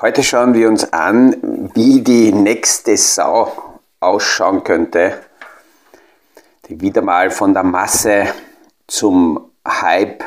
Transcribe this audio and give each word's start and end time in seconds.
Heute 0.00 0.22
schauen 0.22 0.54
wir 0.54 0.68
uns 0.68 0.92
an, 0.92 1.34
wie 1.74 2.02
die 2.02 2.30
nächste 2.30 2.96
Sau 2.96 3.50
ausschauen 3.98 4.62
könnte, 4.62 5.14
die 6.68 6.80
wieder 6.80 7.02
mal 7.02 7.30
von 7.30 7.52
der 7.52 7.64
Masse 7.64 8.26
zum 8.86 9.50
Hype 9.66 10.22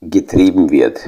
getrieben 0.00 0.70
wird. 0.70 1.00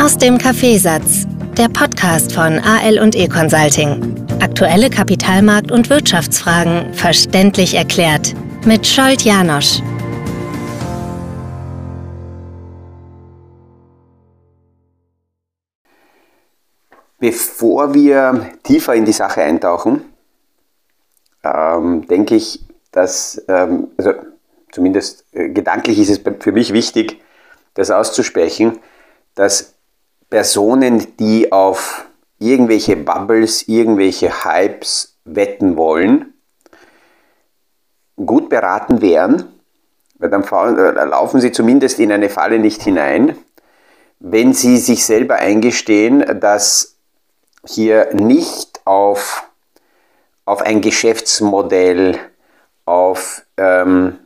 Aus 0.00 0.16
dem 0.16 0.38
Kaffeesatz, 0.38 1.26
der 1.58 1.68
Podcast 1.68 2.32
von 2.32 2.60
AL 2.60 3.00
und 3.00 3.16
E 3.16 3.26
Consulting. 3.26 4.24
Aktuelle 4.40 4.86
Kapitalmarkt- 4.86 5.72
und 5.72 5.90
Wirtschaftsfragen 5.90 6.94
verständlich 6.94 7.74
erklärt 7.74 8.34
mit 8.64 8.86
Scholt 8.86 9.22
Janosch. 9.22 9.82
Bevor 17.18 17.94
wir 17.94 18.50
tiefer 18.62 18.94
in 18.94 19.04
die 19.04 19.12
Sache 19.12 19.42
eintauchen, 19.42 20.04
ähm, 21.42 22.06
denke 22.06 22.34
ich, 22.34 22.64
dass, 22.92 23.42
ähm, 23.48 23.88
also 23.96 24.12
zumindest 24.72 25.24
äh, 25.32 25.48
gedanklich 25.48 25.98
ist 25.98 26.10
es 26.10 26.20
für 26.40 26.52
mich 26.52 26.72
wichtig, 26.72 27.20
das 27.74 27.90
auszusprechen, 27.90 28.78
dass 29.34 29.74
Personen, 30.28 31.16
die 31.18 31.52
auf 31.52 32.06
irgendwelche 32.38 32.96
Bubbles, 32.96 33.68
irgendwelche 33.68 34.44
Hypes 34.44 35.18
wetten 35.24 35.76
wollen, 35.76 36.34
gut 38.16 38.48
beraten 38.48 39.00
wären, 39.00 39.44
weil 40.18 40.30
dann 40.30 40.42
äh, 40.42 41.04
laufen 41.04 41.40
sie 41.40 41.52
zumindest 41.52 41.98
in 41.98 42.12
eine 42.12 42.28
Falle 42.28 42.58
nicht 42.58 42.82
hinein, 42.82 43.36
wenn 44.18 44.54
sie 44.54 44.78
sich 44.78 45.04
selber 45.04 45.36
eingestehen, 45.36 46.40
dass 46.40 46.95
hier 47.68 48.14
nicht 48.14 48.80
auf, 48.84 49.44
auf 50.44 50.62
ein 50.62 50.80
Geschäftsmodell, 50.80 52.18
auf, 52.84 53.42
ähm, 53.56 54.18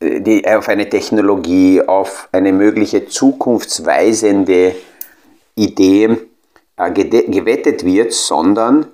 die, 0.00 0.46
auf 0.48 0.68
eine 0.68 0.88
Technologie, 0.88 1.82
auf 1.82 2.28
eine 2.32 2.52
mögliche 2.52 3.06
zukunftsweisende 3.06 4.74
Idee 5.54 6.16
äh, 6.76 6.90
gewettet 6.92 7.84
wird, 7.84 8.12
sondern 8.12 8.86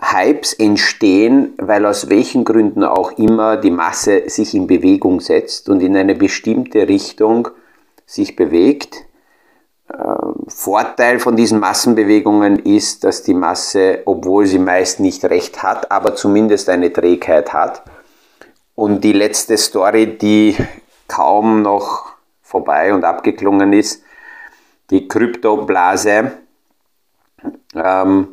Hypes 0.00 0.52
entstehen, 0.54 1.54
weil 1.58 1.86
aus 1.86 2.10
welchen 2.10 2.44
Gründen 2.44 2.82
auch 2.82 3.12
immer 3.12 3.56
die 3.56 3.70
Masse 3.70 4.28
sich 4.28 4.52
in 4.54 4.66
Bewegung 4.66 5.20
setzt 5.20 5.68
und 5.68 5.80
in 5.80 5.96
eine 5.96 6.16
bestimmte 6.16 6.88
Richtung 6.88 7.48
sich 8.04 8.34
bewegt 8.34 9.06
Vorteil 10.54 11.18
von 11.18 11.34
diesen 11.34 11.60
Massenbewegungen 11.60 12.58
ist, 12.58 13.04
dass 13.04 13.22
die 13.22 13.34
Masse, 13.34 14.02
obwohl 14.04 14.46
sie 14.46 14.58
meist 14.58 15.00
nicht 15.00 15.24
recht 15.24 15.62
hat, 15.62 15.90
aber 15.90 16.14
zumindest 16.14 16.68
eine 16.68 16.92
Trägheit 16.92 17.52
hat. 17.52 17.82
Und 18.74 19.02
die 19.02 19.12
letzte 19.12 19.56
Story, 19.56 20.18
die 20.18 20.56
kaum 21.08 21.62
noch 21.62 22.12
vorbei 22.42 22.92
und 22.92 23.04
abgeklungen 23.04 23.72
ist, 23.72 24.02
die 24.90 25.08
Kryptoblase, 25.08 26.32
ähm, 27.74 28.28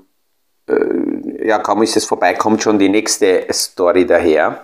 äh, 0.67 1.47
ja, 1.47 1.59
kaum 1.59 1.83
ist 1.83 1.95
es 1.95 2.05
vorbei, 2.05 2.33
kommt 2.33 2.61
schon 2.61 2.77
die 2.79 2.89
nächste 2.89 3.47
Story 3.51 4.05
daher. 4.05 4.61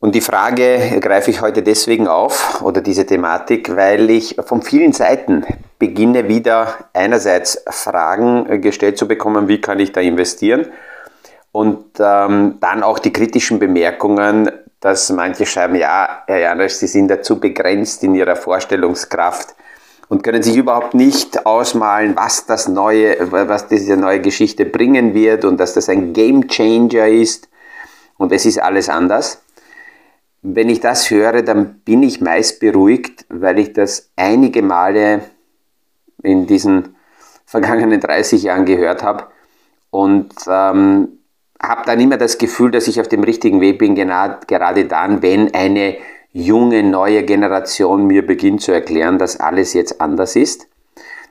Und 0.00 0.14
die 0.14 0.22
Frage 0.22 0.98
greife 1.00 1.30
ich 1.30 1.42
heute 1.42 1.62
deswegen 1.62 2.08
auf, 2.08 2.62
oder 2.62 2.80
diese 2.80 3.04
Thematik, 3.04 3.76
weil 3.76 4.08
ich 4.08 4.34
von 4.42 4.62
vielen 4.62 4.94
Seiten 4.94 5.44
beginne 5.78 6.26
wieder 6.26 6.88
einerseits 6.94 7.62
Fragen 7.68 8.62
gestellt 8.62 8.96
zu 8.96 9.06
bekommen, 9.06 9.46
wie 9.46 9.60
kann 9.60 9.78
ich 9.78 9.92
da 9.92 10.00
investieren? 10.00 10.68
Und 11.52 11.84
ähm, 11.98 12.56
dann 12.60 12.82
auch 12.82 12.98
die 12.98 13.12
kritischen 13.12 13.58
Bemerkungen, 13.58 14.50
dass 14.80 15.10
manche 15.10 15.44
schreiben, 15.44 15.74
ja, 15.74 16.22
Herr 16.26 16.38
Janosch, 16.38 16.72
Sie 16.72 16.86
sind 16.86 17.08
dazu 17.08 17.38
begrenzt 17.38 18.02
in 18.02 18.14
Ihrer 18.14 18.36
Vorstellungskraft 18.36 19.54
und 20.08 20.22
können 20.22 20.42
sich 20.42 20.56
überhaupt 20.56 20.94
nicht 20.94 21.44
ausmalen, 21.44 22.16
was 22.16 22.46
das 22.46 22.68
neue, 22.68 23.16
was 23.30 23.68
diese 23.68 23.98
neue 23.98 24.20
Geschichte 24.20 24.64
bringen 24.64 25.12
wird 25.12 25.44
und 25.44 25.58
dass 25.60 25.74
das 25.74 25.90
ein 25.90 26.14
Game 26.14 26.48
Changer 26.48 27.08
ist 27.08 27.50
und 28.16 28.32
es 28.32 28.46
ist 28.46 28.62
alles 28.62 28.88
anders. 28.88 29.42
Wenn 30.42 30.68
ich 30.70 30.80
das 30.80 31.10
höre, 31.10 31.42
dann 31.42 31.80
bin 31.80 32.02
ich 32.02 32.20
meist 32.20 32.60
beruhigt, 32.60 33.26
weil 33.28 33.58
ich 33.58 33.72
das 33.72 34.10
einige 34.16 34.62
Male 34.62 35.22
in 36.22 36.46
diesen 36.46 36.96
vergangenen 37.44 38.00
30 38.00 38.42
Jahren 38.44 38.64
gehört 38.64 39.02
habe 39.02 39.24
und 39.90 40.32
ähm, 40.46 41.08
habe 41.62 41.82
dann 41.84 42.00
immer 42.00 42.16
das 42.16 42.38
Gefühl, 42.38 42.70
dass 42.70 42.88
ich 42.88 43.00
auf 43.00 43.08
dem 43.08 43.22
richtigen 43.22 43.60
Weg 43.60 43.78
bin, 43.78 43.94
gerade 43.94 44.84
dann, 44.86 45.20
wenn 45.22 45.52
eine 45.54 45.98
junge, 46.32 46.82
neue 46.82 47.24
Generation 47.24 48.06
mir 48.06 48.26
beginnt 48.26 48.62
zu 48.62 48.72
erklären, 48.72 49.18
dass 49.18 49.38
alles 49.38 49.74
jetzt 49.74 50.00
anders 50.00 50.36
ist. 50.36 50.68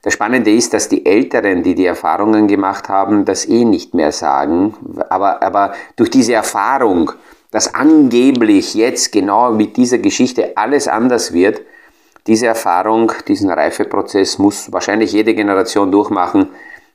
Das 0.01 0.13
Spannende 0.13 0.51
ist, 0.51 0.73
dass 0.73 0.87
die 0.87 1.05
Älteren, 1.05 1.63
die 1.63 1.75
die 1.75 1.85
Erfahrungen 1.85 2.47
gemacht 2.47 2.89
haben, 2.89 3.25
das 3.25 3.47
eh 3.47 3.65
nicht 3.65 3.93
mehr 3.93 4.11
sagen. 4.11 4.73
Aber, 5.09 5.43
aber 5.43 5.73
durch 5.95 6.09
diese 6.09 6.33
Erfahrung 6.33 7.11
dass 7.51 7.73
angeblich 7.73 8.75
jetzt 8.75 9.11
genau 9.11 9.51
mit 9.51 9.77
dieser 9.77 9.97
Geschichte 9.97 10.55
alles 10.57 10.87
anders 10.87 11.33
wird, 11.33 11.61
diese 12.27 12.47
Erfahrung, 12.47 13.11
diesen 13.27 13.49
Reifeprozess 13.49 14.37
muss 14.37 14.71
wahrscheinlich 14.71 15.13
jede 15.13 15.33
Generation 15.33 15.91
durchmachen. 15.91 16.49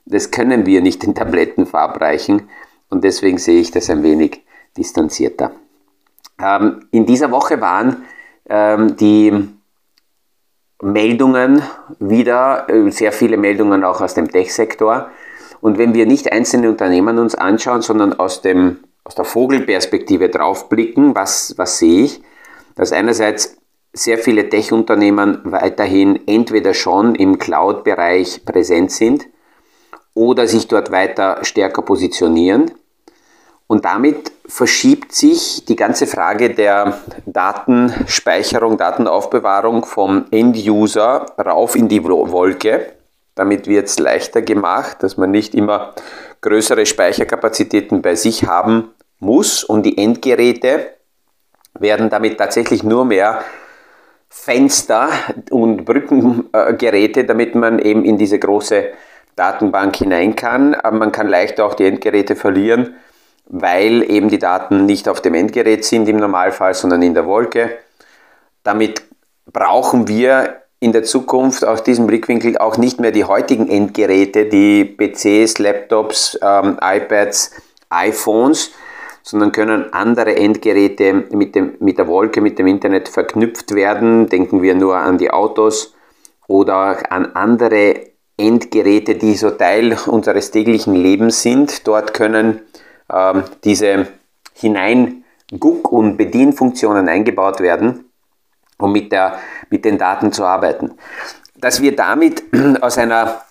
Das 0.04 0.30
können 0.30 0.66
wir 0.66 0.80
nicht 0.80 1.02
in 1.02 1.14
Tabletten 1.14 1.66
verabreichen 1.66 2.48
und 2.88 3.02
deswegen 3.04 3.38
sehe 3.38 3.60
ich 3.60 3.70
das 3.70 3.90
ein 3.90 4.02
wenig 4.02 4.42
distanzierter. 4.76 5.52
Ähm, 6.40 6.86
in 6.90 7.06
dieser 7.06 7.30
Woche 7.30 7.60
waren 7.60 8.04
ähm, 8.48 8.96
die 8.96 9.48
Meldungen 10.82 11.62
wieder, 11.98 12.68
äh, 12.68 12.90
sehr 12.90 13.12
viele 13.12 13.36
Meldungen 13.36 13.84
auch 13.84 14.00
aus 14.00 14.14
dem 14.14 14.30
Tech-Sektor. 14.30 15.10
Und 15.60 15.78
wenn 15.78 15.94
wir 15.94 16.04
nicht 16.06 16.30
einzelne 16.30 16.68
Unternehmen 16.68 17.18
uns 17.18 17.34
anschauen, 17.34 17.80
sondern 17.80 18.12
aus 18.18 18.42
dem 18.42 18.83
aus 19.04 19.14
der 19.14 19.24
Vogelperspektive 19.24 20.30
draufblicken, 20.30 21.14
was, 21.14 21.54
was 21.56 21.78
sehe 21.78 22.04
ich? 22.04 22.22
Dass 22.74 22.92
einerseits 22.92 23.56
sehr 23.92 24.18
viele 24.18 24.48
Tech-Unternehmen 24.48 25.40
weiterhin 25.44 26.26
entweder 26.26 26.74
schon 26.74 27.14
im 27.14 27.38
Cloud-Bereich 27.38 28.44
präsent 28.44 28.90
sind 28.90 29.26
oder 30.14 30.48
sich 30.48 30.66
dort 30.66 30.90
weiter 30.90 31.38
stärker 31.42 31.82
positionieren. 31.82 32.72
Und 33.66 33.84
damit 33.84 34.32
verschiebt 34.46 35.12
sich 35.12 35.64
die 35.64 35.76
ganze 35.76 36.06
Frage 36.06 36.50
der 36.50 36.98
Datenspeicherung, 37.24 38.76
Datenaufbewahrung 38.76 39.84
vom 39.84 40.26
End-User 40.30 41.26
rauf 41.38 41.76
in 41.76 41.88
die 41.88 42.04
Wolke. 42.04 42.92
Damit 43.34 43.66
wird 43.66 43.86
es 43.86 43.98
leichter 43.98 44.42
gemacht, 44.42 45.02
dass 45.02 45.16
man 45.16 45.30
nicht 45.30 45.54
immer 45.54 45.94
größere 46.44 46.84
Speicherkapazitäten 46.84 48.02
bei 48.02 48.14
sich 48.16 48.44
haben 48.44 48.90
muss 49.18 49.64
und 49.64 49.84
die 49.84 49.96
Endgeräte 49.96 50.90
werden 51.78 52.10
damit 52.10 52.36
tatsächlich 52.36 52.82
nur 52.82 53.06
mehr 53.06 53.42
Fenster 54.28 55.08
und 55.50 55.86
Brückengeräte, 55.86 57.24
damit 57.24 57.54
man 57.54 57.78
eben 57.78 58.04
in 58.04 58.18
diese 58.18 58.38
große 58.38 58.88
Datenbank 59.36 59.96
hinein 59.96 60.36
kann. 60.36 60.74
Aber 60.74 60.98
man 60.98 61.12
kann 61.12 61.28
leicht 61.28 61.60
auch 61.60 61.74
die 61.74 61.86
Endgeräte 61.86 62.36
verlieren, 62.36 62.94
weil 63.46 64.08
eben 64.10 64.28
die 64.28 64.38
Daten 64.38 64.84
nicht 64.84 65.08
auf 65.08 65.22
dem 65.22 65.34
Endgerät 65.34 65.84
sind 65.84 66.08
im 66.08 66.16
Normalfall, 66.18 66.74
sondern 66.74 67.00
in 67.02 67.14
der 67.14 67.26
Wolke. 67.26 67.78
Damit 68.64 69.02
brauchen 69.50 70.08
wir 70.08 70.63
in 70.84 70.92
der 70.92 71.02
Zukunft 71.02 71.64
aus 71.64 71.82
diesem 71.82 72.06
Blickwinkel 72.06 72.58
auch 72.58 72.76
nicht 72.76 73.00
mehr 73.00 73.10
die 73.10 73.24
heutigen 73.24 73.70
Endgeräte, 73.70 74.44
die 74.44 74.84
PCs, 74.84 75.58
Laptops, 75.58 76.38
ähm, 76.42 76.76
iPads, 76.78 77.52
iPhones, 77.88 78.70
sondern 79.22 79.50
können 79.50 79.94
andere 79.94 80.36
Endgeräte 80.36 81.24
mit, 81.30 81.54
dem, 81.54 81.76
mit 81.80 81.96
der 81.96 82.06
Wolke, 82.06 82.42
mit 82.42 82.58
dem 82.58 82.66
Internet 82.66 83.08
verknüpft 83.08 83.74
werden. 83.74 84.28
Denken 84.28 84.60
wir 84.60 84.74
nur 84.74 84.98
an 84.98 85.16
die 85.16 85.30
Autos 85.30 85.94
oder 86.48 87.10
an 87.10 87.34
andere 87.34 88.00
Endgeräte, 88.36 89.14
die 89.14 89.36
so 89.36 89.52
Teil 89.52 89.96
unseres 90.06 90.50
täglichen 90.50 90.94
Lebens 90.94 91.40
sind. 91.40 91.86
Dort 91.86 92.12
können 92.12 92.60
ähm, 93.10 93.44
diese 93.64 94.08
Hinein-Guck- 94.52 95.88
und 95.88 96.18
Bedienfunktionen 96.18 97.08
eingebaut 97.08 97.60
werden, 97.60 98.03
um 98.78 98.92
mit, 98.92 99.12
der, 99.12 99.38
mit 99.70 99.84
den 99.84 99.98
Daten 99.98 100.32
zu 100.32 100.44
arbeiten. 100.44 100.92
Dass 101.56 101.80
wir 101.80 101.94
damit 101.94 102.42
aus 102.80 102.98
einer 102.98 103.42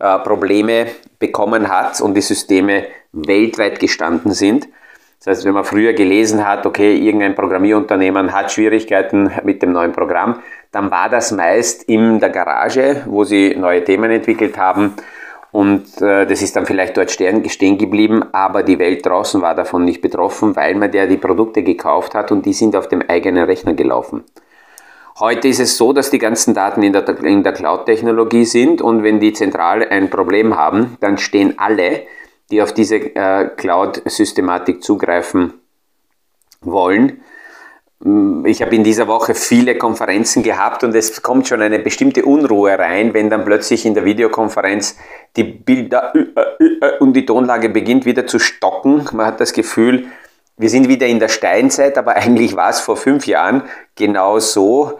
äh, 0.00 0.18
Probleme 0.18 0.86
bekommen 1.20 1.68
hat 1.68 2.00
und 2.00 2.14
die 2.14 2.22
Systeme 2.22 2.86
weltweit 3.12 3.78
gestanden 3.78 4.32
sind. 4.32 4.66
Das 5.20 5.28
heißt, 5.28 5.44
wenn 5.44 5.54
man 5.54 5.64
früher 5.64 5.92
gelesen 5.92 6.44
hat, 6.44 6.66
okay, 6.66 6.96
irgendein 6.96 7.36
Programmierunternehmen 7.36 8.32
hat 8.32 8.50
Schwierigkeiten 8.50 9.30
mit 9.44 9.62
dem 9.62 9.70
neuen 9.70 9.92
Programm, 9.92 10.42
dann 10.72 10.90
war 10.90 11.08
das 11.08 11.32
meist 11.32 11.82
in 11.84 12.20
der 12.20 12.30
Garage, 12.30 13.02
wo 13.06 13.24
sie 13.24 13.54
neue 13.56 13.84
Themen 13.84 14.10
entwickelt 14.10 14.56
haben. 14.56 14.94
Und 15.52 16.00
äh, 16.00 16.26
das 16.26 16.42
ist 16.42 16.54
dann 16.54 16.64
vielleicht 16.64 16.96
dort 16.96 17.10
stehen, 17.10 17.42
geblieben, 17.42 18.22
aber 18.32 18.62
die 18.62 18.78
Welt 18.78 19.04
draußen 19.04 19.42
war 19.42 19.56
davon 19.56 19.84
nicht 19.84 20.00
betroffen, 20.00 20.54
weil 20.54 20.76
man 20.76 20.92
ja 20.92 21.06
die 21.06 21.16
Produkte 21.16 21.64
gekauft 21.64 22.14
hat 22.14 22.30
und 22.30 22.46
die 22.46 22.52
sind 22.52 22.76
auf 22.76 22.86
dem 22.86 23.02
eigenen 23.02 23.44
Rechner 23.44 23.74
gelaufen. 23.74 24.22
Heute 25.18 25.48
ist 25.48 25.58
es 25.58 25.76
so, 25.76 25.92
dass 25.92 26.10
die 26.10 26.20
ganzen 26.20 26.54
Daten 26.54 26.84
in 26.84 26.92
der, 26.92 27.06
in 27.24 27.42
der 27.42 27.52
Cloud-Technologie 27.52 28.44
sind 28.44 28.80
und 28.80 29.02
wenn 29.02 29.18
die 29.18 29.32
zentral 29.32 29.86
ein 29.88 30.08
Problem 30.08 30.56
haben, 30.56 30.96
dann 31.00 31.18
stehen 31.18 31.58
alle, 31.58 32.02
die 32.52 32.62
auf 32.62 32.72
diese 32.72 32.96
äh, 32.96 33.50
Cloud-Systematik 33.56 34.84
zugreifen 34.84 35.54
wollen. 36.60 37.22
Ich 38.02 38.62
habe 38.62 38.74
in 38.74 38.82
dieser 38.82 39.08
Woche 39.08 39.34
viele 39.34 39.76
Konferenzen 39.76 40.42
gehabt 40.42 40.84
und 40.84 40.94
es 40.94 41.20
kommt 41.20 41.46
schon 41.46 41.60
eine 41.60 41.78
bestimmte 41.78 42.24
Unruhe 42.24 42.78
rein, 42.78 43.12
wenn 43.12 43.28
dann 43.28 43.44
plötzlich 43.44 43.84
in 43.84 43.92
der 43.92 44.06
Videokonferenz 44.06 44.96
die 45.36 45.44
Bilder 45.44 46.14
äh, 46.14 46.64
äh, 46.64 46.98
und 46.98 47.12
die 47.12 47.26
Tonlage 47.26 47.68
beginnt 47.68 48.06
wieder 48.06 48.26
zu 48.26 48.38
stocken. 48.38 49.06
Man 49.12 49.26
hat 49.26 49.38
das 49.38 49.52
Gefühl, 49.52 50.06
wir 50.56 50.70
sind 50.70 50.88
wieder 50.88 51.06
in 51.08 51.18
der 51.18 51.28
Steinzeit, 51.28 51.98
aber 51.98 52.16
eigentlich 52.16 52.56
war 52.56 52.70
es 52.70 52.80
vor 52.80 52.96
fünf 52.96 53.26
Jahren 53.26 53.64
genau 53.96 54.38
so. 54.38 54.98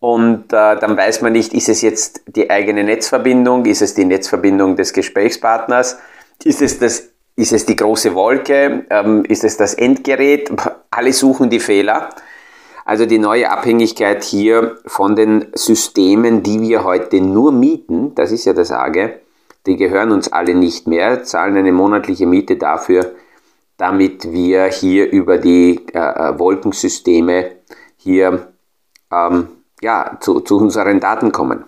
Und 0.00 0.52
äh, 0.52 0.76
dann 0.76 0.96
weiß 0.96 1.22
man 1.22 1.34
nicht, 1.34 1.54
ist 1.54 1.68
es 1.68 1.82
jetzt 1.82 2.22
die 2.26 2.50
eigene 2.50 2.82
Netzverbindung, 2.82 3.64
ist 3.66 3.82
es 3.82 3.94
die 3.94 4.06
Netzverbindung 4.06 4.74
des 4.74 4.92
Gesprächspartners, 4.92 5.98
ist 6.42 6.62
es, 6.62 6.80
das, 6.80 7.10
ist 7.36 7.52
es 7.52 7.64
die 7.66 7.76
große 7.76 8.14
Wolke, 8.16 8.86
ähm, 8.90 9.24
ist 9.28 9.44
es 9.44 9.56
das 9.56 9.74
Endgerät? 9.74 10.50
Alle 10.90 11.12
suchen 11.12 11.48
die 11.48 11.60
Fehler. 11.60 12.10
Also 12.90 13.06
die 13.06 13.20
neue 13.20 13.48
Abhängigkeit 13.48 14.24
hier 14.24 14.76
von 14.84 15.14
den 15.14 15.46
Systemen, 15.54 16.42
die 16.42 16.60
wir 16.60 16.82
heute 16.82 17.20
nur 17.20 17.52
mieten, 17.52 18.16
das 18.16 18.32
ist 18.32 18.46
ja 18.46 18.52
das 18.52 18.72
Arge, 18.72 19.20
die 19.64 19.76
gehören 19.76 20.10
uns 20.10 20.32
alle 20.32 20.56
nicht 20.56 20.88
mehr, 20.88 21.22
zahlen 21.22 21.56
eine 21.56 21.70
monatliche 21.70 22.26
Miete 22.26 22.56
dafür, 22.56 23.12
damit 23.76 24.32
wir 24.32 24.64
hier 24.64 25.08
über 25.08 25.38
die 25.38 25.86
äh, 25.94 25.98
äh 25.98 26.38
Wolkensysteme 26.40 27.52
hier 27.96 28.48
ähm, 29.12 29.46
ja, 29.80 30.18
zu, 30.20 30.40
zu 30.40 30.56
unseren 30.56 30.98
Daten 30.98 31.30
kommen. 31.30 31.64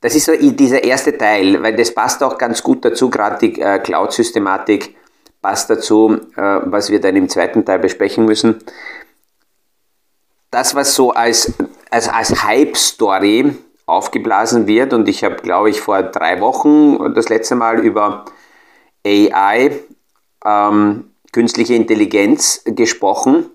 Das 0.00 0.16
ist 0.16 0.24
so 0.24 0.32
dieser 0.34 0.82
erste 0.82 1.16
Teil, 1.16 1.62
weil 1.62 1.76
das 1.76 1.94
passt 1.94 2.24
auch 2.24 2.36
ganz 2.38 2.60
gut 2.60 2.84
dazu, 2.84 3.08
gerade 3.08 3.38
die 3.38 3.60
äh, 3.60 3.78
Cloud-Systematik 3.78 4.96
passt 5.42 5.70
dazu, 5.70 6.20
äh, 6.36 6.60
was 6.64 6.90
wir 6.90 7.00
dann 7.00 7.16
im 7.16 7.28
zweiten 7.28 7.64
Teil 7.64 7.78
besprechen 7.78 8.24
müssen. 8.24 8.58
Das, 10.50 10.74
was 10.74 10.94
so 10.94 11.12
als, 11.12 11.52
als, 11.90 12.08
als 12.08 12.44
Hype-Story 12.44 13.56
aufgeblasen 13.86 14.66
wird, 14.66 14.92
und 14.92 15.08
ich 15.08 15.24
habe, 15.24 15.36
glaube 15.36 15.70
ich, 15.70 15.80
vor 15.80 16.02
drei 16.02 16.40
Wochen 16.40 17.14
das 17.14 17.28
letzte 17.28 17.54
Mal 17.54 17.80
über 17.80 18.24
AI, 19.06 19.80
ähm, 20.44 21.10
künstliche 21.32 21.74
Intelligenz 21.74 22.62
gesprochen 22.64 23.50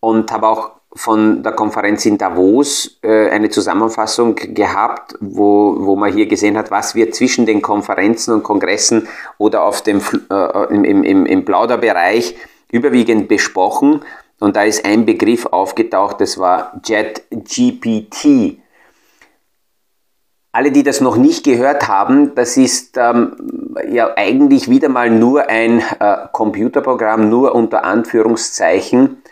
und 0.00 0.32
habe 0.32 0.48
auch 0.48 0.73
von 0.96 1.42
der 1.42 1.52
Konferenz 1.52 2.06
in 2.06 2.18
Davos 2.18 2.98
äh, 3.02 3.28
eine 3.30 3.50
Zusammenfassung 3.50 4.36
gehabt, 4.36 5.16
wo, 5.20 5.76
wo 5.78 5.96
man 5.96 6.12
hier 6.12 6.26
gesehen 6.26 6.56
hat, 6.56 6.70
was 6.70 6.94
wird 6.94 7.14
zwischen 7.14 7.46
den 7.46 7.62
Konferenzen 7.62 8.32
und 8.34 8.42
Kongressen 8.44 9.08
oder 9.38 9.64
auf 9.64 9.82
dem, 9.82 10.00
äh, 10.30 10.74
im, 10.74 10.84
im, 10.84 11.26
im 11.26 11.44
Plauderbereich 11.44 12.36
überwiegend 12.70 13.28
besprochen. 13.28 14.02
Und 14.40 14.56
da 14.56 14.62
ist 14.62 14.84
ein 14.84 15.04
Begriff 15.04 15.46
aufgetaucht, 15.46 16.20
das 16.20 16.38
war 16.38 16.80
JetGPT. 16.84 18.58
Alle, 20.52 20.70
die 20.70 20.84
das 20.84 21.00
noch 21.00 21.16
nicht 21.16 21.44
gehört 21.44 21.88
haben, 21.88 22.36
das 22.36 22.56
ist 22.56 22.96
ähm, 22.96 23.74
ja 23.90 24.12
eigentlich 24.16 24.70
wieder 24.70 24.88
mal 24.88 25.10
nur 25.10 25.48
ein 25.48 25.80
äh, 25.98 26.16
Computerprogramm, 26.30 27.28
nur 27.28 27.54
unter 27.56 27.82
Anführungszeichen, 27.82 29.22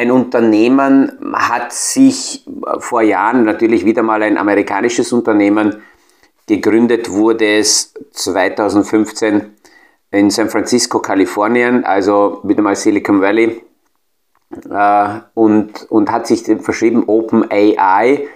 ein 0.00 0.10
Unternehmen 0.10 1.12
hat 1.34 1.74
sich 1.74 2.46
vor 2.78 3.02
Jahren, 3.02 3.44
natürlich 3.44 3.84
wieder 3.84 4.02
mal 4.02 4.22
ein 4.22 4.38
amerikanisches 4.38 5.12
Unternehmen, 5.12 5.82
gegründet 6.46 7.10
wurde 7.10 7.58
es 7.58 7.92
2015 8.12 9.56
in 10.10 10.30
San 10.30 10.48
Francisco, 10.48 11.00
Kalifornien, 11.00 11.84
also 11.84 12.40
wieder 12.44 12.62
mal 12.62 12.76
Silicon 12.76 13.20
Valley, 13.20 13.62
äh, 14.70 15.20
und, 15.34 15.90
und 15.90 16.10
hat 16.10 16.26
sich 16.26 16.44
verschrieben 16.60 17.04
Open 17.06 17.50
AI, 17.50 18.26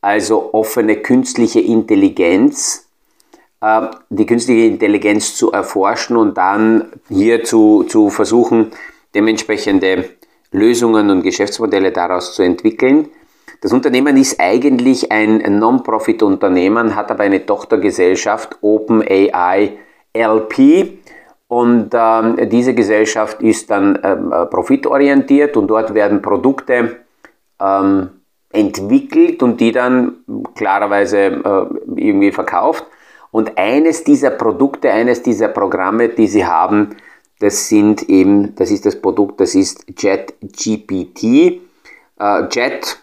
also 0.00 0.54
offene 0.54 0.96
künstliche 0.96 1.60
Intelligenz, 1.60 2.88
äh, 3.60 3.82
die 4.08 4.24
künstliche 4.24 4.66
Intelligenz 4.66 5.36
zu 5.36 5.52
erforschen 5.52 6.16
und 6.16 6.38
dann 6.38 6.90
hier 7.10 7.44
zu, 7.44 7.84
zu 7.84 8.08
versuchen, 8.08 8.72
dementsprechende 9.14 10.08
Lösungen 10.52 11.10
und 11.10 11.22
Geschäftsmodelle 11.22 11.92
daraus 11.92 12.34
zu 12.34 12.42
entwickeln. 12.42 13.08
Das 13.60 13.72
Unternehmen 13.72 14.16
ist 14.16 14.40
eigentlich 14.40 15.10
ein 15.12 15.38
Non-Profit-Unternehmen, 15.58 16.94
hat 16.96 17.10
aber 17.10 17.24
eine 17.24 17.44
Tochtergesellschaft 17.44 18.58
OpenAI 18.60 19.78
LP 20.14 20.98
und 21.48 21.90
ähm, 21.92 22.48
diese 22.48 22.74
Gesellschaft 22.74 23.42
ist 23.42 23.70
dann 23.70 23.98
ähm, 24.02 24.30
profitorientiert 24.50 25.56
und 25.56 25.68
dort 25.68 25.92
werden 25.92 26.22
Produkte 26.22 26.96
ähm, 27.60 28.08
entwickelt 28.50 29.42
und 29.42 29.60
die 29.60 29.70
dann 29.70 30.16
klarerweise 30.54 31.18
äh, 31.18 32.00
irgendwie 32.00 32.32
verkauft. 32.32 32.86
Und 33.30 33.58
eines 33.58 34.02
dieser 34.02 34.30
Produkte, 34.30 34.90
eines 34.90 35.22
dieser 35.22 35.48
Programme, 35.48 36.08
die 36.08 36.26
sie 36.26 36.46
haben, 36.46 36.96
das 37.42 37.68
sind 37.68 38.08
eben, 38.08 38.54
das 38.54 38.70
ist 38.70 38.86
das 38.86 39.00
Produkt, 39.00 39.40
das 39.40 39.56
ist 39.56 39.84
JetGPT. 39.98 41.24
Äh, 42.20 42.48
Jet 42.52 42.98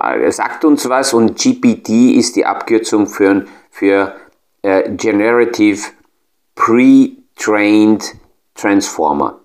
äh, 0.00 0.32
sagt 0.32 0.64
uns 0.64 0.88
was 0.88 1.14
und 1.14 1.38
GPT 1.38 2.16
ist 2.16 2.34
die 2.34 2.44
Abkürzung 2.44 3.06
für, 3.06 3.44
für 3.70 4.16
äh, 4.62 4.90
Generative 4.90 5.90
Pre-Trained 6.56 8.16
Transformer. 8.56 9.38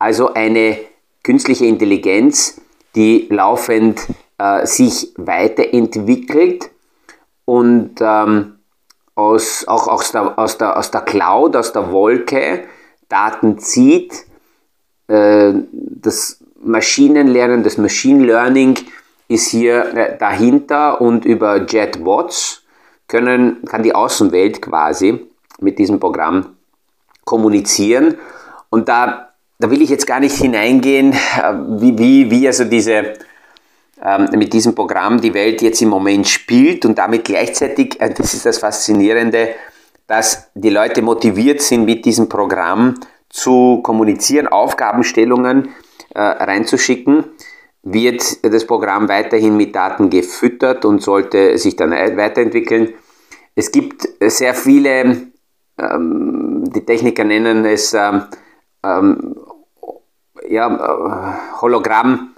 Also 0.00 0.34
eine 0.34 0.78
künstliche 1.22 1.66
Intelligenz, 1.66 2.60
die 2.96 3.28
laufend 3.30 4.08
äh, 4.38 4.66
sich 4.66 5.12
weiterentwickelt 5.16 6.68
und 7.44 8.00
ähm, 8.00 8.58
aus, 9.14 9.68
auch 9.68 9.86
aus 9.86 10.10
der, 10.10 10.36
aus, 10.36 10.58
der, 10.58 10.76
aus 10.76 10.90
der 10.90 11.02
Cloud, 11.02 11.54
aus 11.54 11.72
der 11.72 11.92
Wolke, 11.92 12.64
Daten 13.08 13.58
zieht. 13.58 14.24
Äh, 15.08 15.52
das 15.72 16.40
Maschinenlernen, 16.60 17.62
das 17.62 17.78
Machine 17.78 18.24
Learning 18.24 18.78
ist 19.28 19.48
hier 19.48 19.94
äh, 19.94 20.18
dahinter 20.18 21.00
und 21.00 21.24
über 21.24 21.64
JetBots 21.64 22.62
können, 23.06 23.64
kann 23.64 23.82
die 23.82 23.94
Außenwelt 23.94 24.62
quasi 24.62 25.26
mit 25.60 25.78
diesem 25.78 26.00
Programm 26.00 26.56
kommunizieren. 27.24 28.16
Und 28.70 28.88
da, 28.88 29.30
da 29.58 29.70
will 29.70 29.82
ich 29.82 29.90
jetzt 29.90 30.06
gar 30.06 30.20
nicht 30.20 30.36
hineingehen, 30.36 31.12
äh, 31.12 31.54
wie, 31.80 31.98
wie, 31.98 32.30
wie 32.30 32.46
also 32.46 32.64
diese, 32.64 33.14
ähm, 34.04 34.28
mit 34.36 34.52
diesem 34.52 34.74
Programm 34.74 35.20
die 35.20 35.34
Welt 35.34 35.62
jetzt 35.62 35.82
im 35.82 35.88
Moment 35.88 36.28
spielt 36.28 36.84
und 36.84 36.98
damit 36.98 37.24
gleichzeitig, 37.24 37.98
das 37.98 38.34
ist 38.34 38.46
das 38.46 38.58
Faszinierende, 38.58 39.50
dass 40.08 40.50
die 40.54 40.70
Leute 40.70 41.02
motiviert 41.02 41.62
sind, 41.62 41.84
mit 41.84 42.04
diesem 42.04 42.28
Programm 42.28 42.94
zu 43.28 43.78
kommunizieren, 43.82 44.48
Aufgabenstellungen 44.48 45.68
äh, 46.14 46.20
reinzuschicken, 46.20 47.26
wird 47.82 48.44
das 48.44 48.66
Programm 48.66 49.08
weiterhin 49.08 49.56
mit 49.56 49.76
Daten 49.76 50.10
gefüttert 50.10 50.84
und 50.84 51.00
sollte 51.02 51.56
sich 51.58 51.76
dann 51.76 51.92
weiterentwickeln, 51.92 52.94
es 53.54 53.70
gibt 53.70 54.08
sehr 54.20 54.54
viele, 54.54 55.28
ähm, 55.78 56.64
die 56.74 56.84
Techniker 56.84 57.22
nennen 57.24 57.64
es 57.64 57.94
ähm, 57.94 58.24
ähm, 58.84 59.36
ja, 60.48 60.74
äh, 60.74 61.60
Hologramm 61.60 62.34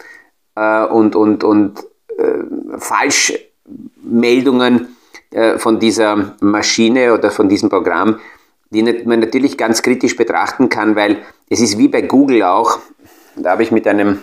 äh, 0.56 0.84
und, 0.84 1.14
und, 1.14 1.44
und 1.44 1.84
äh, 2.16 2.78
Falschmeldungen 2.78 4.96
von 5.58 5.78
dieser 5.78 6.34
Maschine 6.40 7.14
oder 7.14 7.30
von 7.30 7.48
diesem 7.48 7.68
Programm, 7.68 8.18
die 8.70 8.82
man 8.82 9.20
natürlich 9.20 9.56
ganz 9.56 9.80
kritisch 9.80 10.16
betrachten 10.16 10.68
kann, 10.68 10.96
weil 10.96 11.18
es 11.48 11.60
ist 11.60 11.78
wie 11.78 11.88
bei 11.88 12.02
Google 12.02 12.42
auch, 12.42 12.78
da 13.36 13.50
habe 13.50 13.62
ich 13.62 13.70
mit 13.70 13.86
einem 13.86 14.18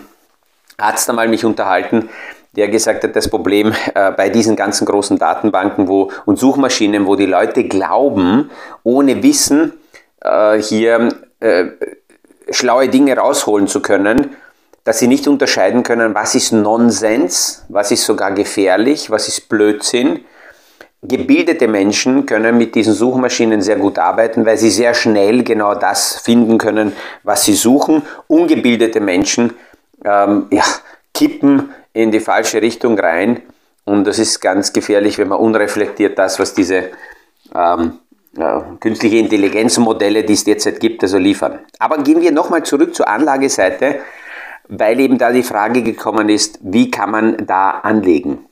Arzt 0.76 1.08
einmal 1.08 1.28
mich 1.28 1.44
unterhalten, 1.44 2.08
der 2.56 2.68
gesagt 2.68 3.04
hat, 3.04 3.14
das 3.14 3.28
Problem 3.28 3.72
äh, 3.94 4.10
bei 4.12 4.30
diesen 4.30 4.56
ganzen 4.56 4.84
großen 4.86 5.18
Datenbanken 5.18 5.88
wo, 5.88 6.10
und 6.24 6.38
Suchmaschinen, 6.38 7.06
wo 7.06 7.16
die 7.16 7.26
Leute 7.26 7.64
glauben, 7.64 8.50
ohne 8.82 9.22
Wissen 9.22 9.74
äh, 10.22 10.60
hier 10.60 11.08
äh, 11.40 11.66
schlaue 12.50 12.88
Dinge 12.88 13.16
rausholen 13.16 13.68
zu 13.68 13.80
können, 13.80 14.36
dass 14.84 14.98
sie 14.98 15.06
nicht 15.06 15.28
unterscheiden 15.28 15.82
können, 15.82 16.14
was 16.14 16.34
ist 16.34 16.52
Nonsens, 16.52 17.64
was 17.68 17.90
ist 17.90 18.04
sogar 18.04 18.32
gefährlich, 18.32 19.10
was 19.10 19.28
ist 19.28 19.48
Blödsinn. 19.48 20.20
Gebildete 21.02 21.68
Menschen 21.68 22.26
können 22.26 22.58
mit 22.58 22.74
diesen 22.74 22.92
Suchmaschinen 22.92 23.62
sehr 23.62 23.76
gut 23.76 23.98
arbeiten, 23.98 24.44
weil 24.44 24.58
sie 24.58 24.70
sehr 24.70 24.94
schnell 24.94 25.44
genau 25.44 25.74
das 25.74 26.16
finden 26.16 26.58
können, 26.58 26.92
was 27.22 27.44
sie 27.44 27.54
suchen. 27.54 28.02
Ungebildete 28.26 29.00
Menschen 29.00 29.52
ähm, 30.04 30.46
ja, 30.50 30.64
kippen 31.14 31.70
in 31.92 32.10
die 32.10 32.20
falsche 32.20 32.60
Richtung 32.60 32.98
rein 32.98 33.42
und 33.84 34.06
das 34.06 34.18
ist 34.18 34.40
ganz 34.40 34.72
gefährlich, 34.72 35.18
wenn 35.18 35.28
man 35.28 35.38
unreflektiert 35.38 36.18
das, 36.18 36.38
was 36.38 36.52
diese 36.52 36.90
ähm, 37.54 37.98
äh, 38.36 38.60
künstliche 38.80 39.16
Intelligenzmodelle, 39.18 40.24
die 40.24 40.34
es 40.34 40.44
derzeit 40.44 40.80
gibt, 40.80 41.02
also 41.02 41.16
liefern. 41.16 41.60
Aber 41.78 41.98
gehen 42.02 42.20
wir 42.20 42.32
nochmal 42.32 42.64
zurück 42.64 42.94
zur 42.94 43.08
Anlageseite 43.08 44.00
weil 44.68 45.00
eben 45.00 45.18
da 45.18 45.32
die 45.32 45.42
Frage 45.42 45.82
gekommen 45.82 46.28
ist, 46.28 46.58
wie 46.62 46.90
kann 46.90 47.10
man 47.10 47.46
da 47.46 47.70
anlegen? 47.70 48.46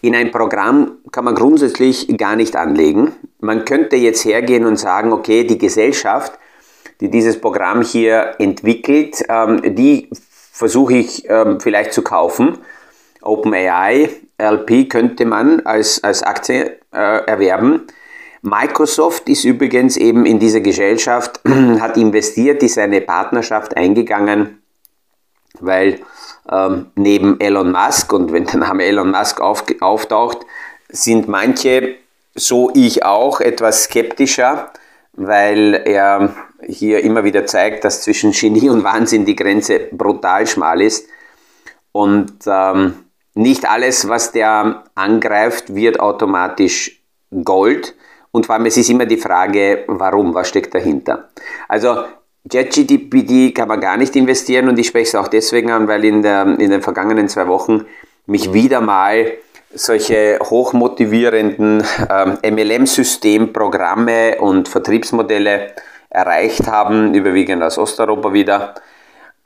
In 0.00 0.14
ein 0.14 0.30
Programm 0.30 0.98
kann 1.10 1.24
man 1.24 1.34
grundsätzlich 1.34 2.06
gar 2.16 2.36
nicht 2.36 2.54
anlegen. 2.56 3.12
Man 3.40 3.64
könnte 3.64 3.96
jetzt 3.96 4.24
hergehen 4.24 4.64
und 4.64 4.76
sagen, 4.76 5.12
okay, 5.12 5.44
die 5.44 5.58
Gesellschaft, 5.58 6.38
die 7.00 7.10
dieses 7.10 7.40
Programm 7.40 7.82
hier 7.82 8.34
entwickelt, 8.38 9.24
ähm, 9.28 9.74
die 9.74 10.08
versuche 10.52 10.94
ich 10.94 11.28
ähm, 11.28 11.60
vielleicht 11.60 11.92
zu 11.92 12.02
kaufen. 12.02 12.58
OpenAI, 13.22 14.10
LP 14.38 14.88
könnte 14.88 15.24
man 15.24 15.60
als, 15.60 16.02
als 16.04 16.22
Aktie 16.22 16.78
äh, 16.92 17.24
erwerben. 17.26 17.86
Microsoft 18.42 19.28
ist 19.28 19.44
übrigens 19.44 19.96
eben 19.96 20.24
in 20.26 20.38
diese 20.38 20.62
Gesellschaft, 20.62 21.40
hat 21.80 21.96
investiert, 21.96 22.62
ist 22.62 22.78
eine 22.78 23.00
Partnerschaft 23.00 23.76
eingegangen 23.76 24.58
weil 25.60 26.00
ähm, 26.50 26.86
neben 26.94 27.40
Elon 27.40 27.72
Musk 27.72 28.12
und 28.12 28.32
wenn 28.32 28.46
der 28.46 28.58
Name 28.58 28.84
Elon 28.84 29.10
Musk 29.10 29.40
auf, 29.40 29.64
auftaucht, 29.80 30.38
sind 30.88 31.28
manche, 31.28 31.96
so 32.34 32.70
ich 32.74 33.04
auch, 33.04 33.40
etwas 33.40 33.84
skeptischer, 33.84 34.72
weil 35.12 35.74
er 35.84 36.34
hier 36.66 37.02
immer 37.02 37.24
wieder 37.24 37.46
zeigt, 37.46 37.84
dass 37.84 38.02
zwischen 38.02 38.32
Genie 38.32 38.68
und 38.68 38.84
Wahnsinn 38.84 39.24
die 39.24 39.36
Grenze 39.36 39.88
brutal 39.92 40.46
schmal 40.46 40.80
ist 40.80 41.08
und 41.92 42.32
ähm, 42.46 42.94
nicht 43.34 43.70
alles, 43.70 44.08
was 44.08 44.32
der 44.32 44.84
angreift, 44.94 45.74
wird 45.74 46.00
automatisch 46.00 47.02
Gold. 47.44 47.94
Und 48.32 48.46
vor 48.46 48.56
allem, 48.56 48.66
es 48.66 48.76
ist 48.76 48.90
immer 48.90 49.06
die 49.06 49.16
Frage, 49.16 49.84
warum, 49.86 50.34
was 50.34 50.48
steckt 50.48 50.74
dahinter. 50.74 51.28
Also 51.68 52.04
JetGPT 52.50 53.54
kann 53.54 53.68
man 53.68 53.80
gar 53.80 53.96
nicht 53.96 54.16
investieren 54.16 54.68
und 54.68 54.78
ich 54.78 54.88
spreche 54.88 55.08
es 55.08 55.14
auch 55.14 55.28
deswegen 55.28 55.70
an, 55.70 55.88
weil 55.88 56.04
in, 56.04 56.22
der, 56.22 56.42
in 56.58 56.70
den 56.70 56.82
vergangenen 56.82 57.28
zwei 57.28 57.46
Wochen 57.48 57.86
mich 58.26 58.52
wieder 58.52 58.80
mal 58.80 59.32
solche 59.74 60.38
hochmotivierenden 60.42 61.84
ähm, 62.10 62.38
MLM-Systemprogramme 62.42 64.38
und 64.40 64.68
Vertriebsmodelle 64.68 65.74
erreicht 66.10 66.66
haben, 66.66 67.14
überwiegend 67.14 67.62
aus 67.62 67.76
Osteuropa 67.76 68.32
wieder, 68.32 68.74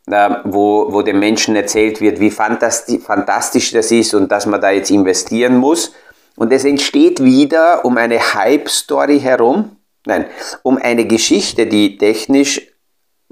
äh, 0.07 0.31
wo, 0.45 0.93
wo 0.93 1.03
den 1.03 1.19
Menschen 1.19 1.57
erzählt 1.57 2.01
wird, 2.01 2.21
wie 2.21 2.31
fantasti 2.31 3.01
fantastisch 3.01 3.73
das 3.73 3.91
ist 3.91 4.15
und 4.15 4.31
dass 4.31 4.47
man 4.47 4.61
da 4.61 4.71
jetzt 4.71 4.91
investieren 4.91 5.57
muss. 5.57 5.93
Und 6.37 6.53
es 6.53 6.65
entsteht 6.65 7.23
wieder 7.23 7.85
um 7.85 7.97
eine 7.97 8.19
Hype-Story 8.35 9.21
herum, 9.21 9.77
nein, 10.07 10.27
um 10.63 10.79
eine 10.79 11.05
Geschichte, 11.05 11.67
die 11.67 11.99
technisch 11.99 12.72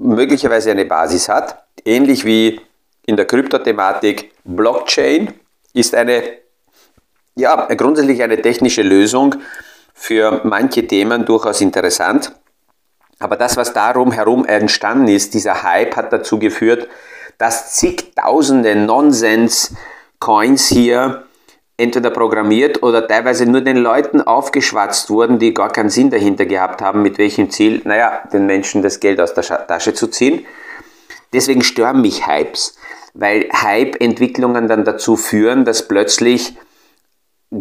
möglicherweise 0.01 0.71
eine 0.71 0.85
Basis 0.85 1.29
hat, 1.29 1.63
ähnlich 1.85 2.25
wie 2.25 2.59
in 3.05 3.15
der 3.15 3.25
Kryptothematik. 3.25 4.31
Blockchain 4.43 5.33
ist 5.73 5.95
eine, 5.95 6.23
ja, 7.35 7.67
grundsätzlich 7.75 8.21
eine 8.23 8.41
technische 8.41 8.81
Lösung 8.81 9.35
für 9.93 10.41
manche 10.43 10.87
Themen 10.87 11.25
durchaus 11.25 11.61
interessant. 11.61 12.33
Aber 13.19 13.35
das, 13.37 13.55
was 13.55 13.73
darum 13.73 14.11
herum 14.11 14.45
entstanden 14.45 15.07
ist, 15.07 15.35
dieser 15.35 15.61
Hype 15.63 15.95
hat 15.95 16.11
dazu 16.11 16.39
geführt, 16.39 16.87
dass 17.37 17.75
zigtausende 17.75 18.75
Nonsens-Coins 18.75 20.67
hier 20.67 21.25
entweder 21.81 22.11
programmiert 22.11 22.83
oder 22.83 23.07
teilweise 23.07 23.45
nur 23.45 23.61
den 23.61 23.77
Leuten 23.77 24.21
aufgeschwatzt 24.21 25.09
wurden, 25.09 25.39
die 25.39 25.53
gar 25.53 25.71
keinen 25.71 25.89
Sinn 25.89 26.09
dahinter 26.09 26.45
gehabt 26.45 26.81
haben, 26.81 27.01
mit 27.01 27.17
welchem 27.17 27.49
Ziel, 27.49 27.81
naja, 27.83 28.21
den 28.31 28.45
Menschen 28.45 28.81
das 28.81 28.99
Geld 28.99 29.19
aus 29.19 29.33
der 29.33 29.43
Tasche 29.67 29.93
zu 29.93 30.07
ziehen. 30.07 30.45
Deswegen 31.33 31.63
stören 31.63 32.01
mich 32.01 32.27
Hypes, 32.27 32.77
weil 33.13 33.49
Hype-Entwicklungen 33.51 34.67
dann 34.67 34.85
dazu 34.85 35.15
führen, 35.15 35.65
dass 35.65 35.87
plötzlich 35.87 36.55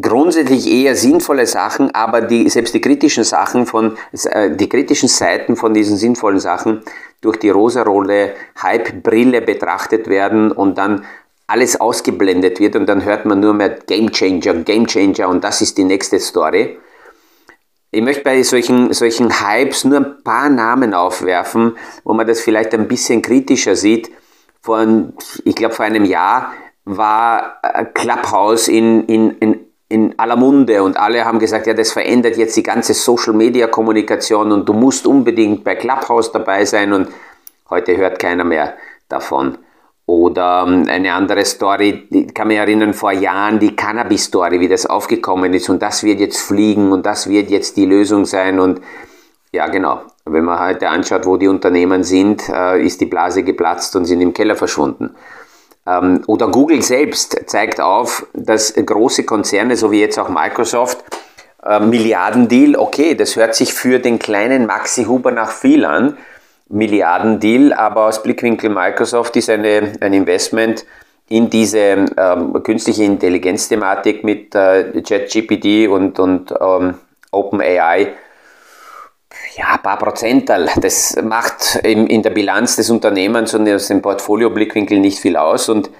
grundsätzlich 0.00 0.70
eher 0.70 0.94
sinnvolle 0.94 1.46
Sachen, 1.46 1.92
aber 1.94 2.20
die, 2.20 2.48
selbst 2.48 2.74
die 2.74 2.80
kritischen 2.80 3.24
Sachen 3.24 3.66
von, 3.66 3.96
äh, 4.12 4.50
die 4.50 4.68
kritischen 4.68 5.08
Seiten 5.08 5.56
von 5.56 5.74
diesen 5.74 5.96
sinnvollen 5.96 6.38
Sachen 6.38 6.82
durch 7.20 7.38
die 7.38 7.50
rosarolle 7.50 8.34
Hype-Brille 8.62 9.42
betrachtet 9.42 10.08
werden 10.08 10.52
und 10.52 10.78
dann 10.78 11.04
alles 11.50 11.80
ausgeblendet 11.80 12.60
wird 12.60 12.76
und 12.76 12.86
dann 12.86 13.04
hört 13.04 13.26
man 13.26 13.40
nur 13.40 13.54
mehr 13.54 13.70
Game 13.70 14.12
Changer, 14.12 14.54
Game 14.62 14.86
Changer 14.86 15.28
und 15.28 15.42
das 15.42 15.60
ist 15.60 15.76
die 15.78 15.84
nächste 15.84 16.20
Story. 16.20 16.78
Ich 17.90 18.02
möchte 18.02 18.22
bei 18.22 18.40
solchen, 18.44 18.92
solchen 18.92 19.40
Hypes 19.40 19.84
nur 19.84 19.98
ein 19.98 20.22
paar 20.22 20.48
Namen 20.48 20.94
aufwerfen, 20.94 21.76
wo 22.04 22.14
man 22.14 22.26
das 22.26 22.40
vielleicht 22.40 22.72
ein 22.72 22.86
bisschen 22.86 23.20
kritischer 23.20 23.74
sieht. 23.74 24.12
Vor, 24.62 24.86
ich 25.44 25.56
glaube, 25.56 25.74
vor 25.74 25.84
einem 25.84 26.04
Jahr 26.04 26.52
war 26.84 27.60
Clubhouse 27.94 28.68
in, 28.68 29.06
in, 29.06 29.30
in, 29.38 29.66
in 29.88 30.18
aller 30.20 30.36
Munde 30.36 30.84
und 30.84 30.96
alle 30.96 31.24
haben 31.24 31.40
gesagt, 31.40 31.66
ja, 31.66 31.74
das 31.74 31.90
verändert 31.90 32.36
jetzt 32.36 32.56
die 32.56 32.62
ganze 32.62 32.94
Social-Media-Kommunikation 32.94 34.52
und 34.52 34.68
du 34.68 34.72
musst 34.72 35.04
unbedingt 35.04 35.64
bei 35.64 35.74
Clubhouse 35.74 36.30
dabei 36.30 36.64
sein 36.64 36.92
und 36.92 37.08
heute 37.68 37.96
hört 37.96 38.20
keiner 38.20 38.44
mehr 38.44 38.74
davon. 39.08 39.58
Oder 40.10 40.64
ähm, 40.66 40.86
eine 40.88 41.12
andere 41.12 41.44
Story, 41.44 42.08
ich 42.10 42.34
kann 42.34 42.48
mich 42.48 42.58
erinnern, 42.58 42.94
vor 42.94 43.12
Jahren 43.12 43.60
die 43.60 43.76
Cannabis-Story, 43.76 44.58
wie 44.58 44.66
das 44.66 44.84
aufgekommen 44.84 45.54
ist. 45.54 45.68
Und 45.68 45.82
das 45.82 46.02
wird 46.02 46.18
jetzt 46.18 46.40
fliegen 46.40 46.90
und 46.90 47.06
das 47.06 47.28
wird 47.28 47.48
jetzt 47.48 47.76
die 47.76 47.86
Lösung 47.86 48.24
sein. 48.24 48.58
Und 48.58 48.80
ja 49.52 49.68
genau, 49.68 50.00
wenn 50.24 50.44
man 50.44 50.58
heute 50.58 50.88
anschaut, 50.88 51.26
wo 51.26 51.36
die 51.36 51.46
Unternehmen 51.46 52.02
sind, 52.02 52.48
äh, 52.48 52.84
ist 52.84 53.00
die 53.00 53.06
Blase 53.06 53.44
geplatzt 53.44 53.94
und 53.94 54.04
sind 54.04 54.20
im 54.20 54.34
Keller 54.34 54.56
verschwunden. 54.56 55.14
Ähm, 55.86 56.22
oder 56.26 56.48
Google 56.48 56.82
selbst 56.82 57.40
zeigt 57.46 57.80
auf, 57.80 58.26
dass 58.34 58.74
große 58.74 59.22
Konzerne, 59.22 59.76
so 59.76 59.92
wie 59.92 60.00
jetzt 60.00 60.18
auch 60.18 60.28
Microsoft, 60.28 61.04
äh, 61.64 61.78
Milliardendeal, 61.78 62.74
okay, 62.74 63.14
das 63.14 63.36
hört 63.36 63.54
sich 63.54 63.72
für 63.72 64.00
den 64.00 64.18
kleinen 64.18 64.66
Maxi 64.66 65.04
Huber 65.04 65.30
nach 65.30 65.52
viel 65.52 65.84
an, 65.84 66.16
Milliardendeal, 66.70 67.72
aber 67.72 68.06
aus 68.06 68.22
Blickwinkel 68.22 68.70
Microsoft 68.70 69.36
ist 69.36 69.50
eine, 69.50 69.92
ein 70.00 70.12
Investment 70.12 70.86
in 71.28 71.50
diese 71.50 72.06
ähm, 72.16 72.62
künstliche 72.62 73.04
Intelligenz-Thematik 73.04 74.24
mit 74.24 74.54
äh, 74.54 75.88
und, 75.88 76.18
und 76.18 76.54
ähm, 76.60 76.94
OpenAI 77.32 78.14
ja, 79.56 79.74
ein 79.74 79.82
paar 79.82 79.98
Prozental. 79.98 80.68
Das 80.76 81.16
macht 81.22 81.76
in, 81.82 82.06
in 82.06 82.22
der 82.22 82.30
Bilanz 82.30 82.76
des 82.76 82.90
Unternehmens 82.90 83.54
und 83.54 83.68
aus 83.68 83.88
dem 83.88 84.02
Portfolio-Blickwinkel 84.02 84.98
nicht 84.98 85.18
viel 85.18 85.36
aus. 85.36 85.68
Und 85.68 85.90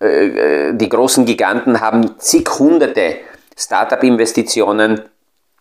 äh, 0.00 0.68
äh 0.68 0.74
die 0.74 0.88
großen 0.88 1.26
Giganten 1.26 1.80
haben 1.80 2.18
zig 2.18 2.48
hunderte 2.58 3.16
Startup-Investitionen, 3.56 5.02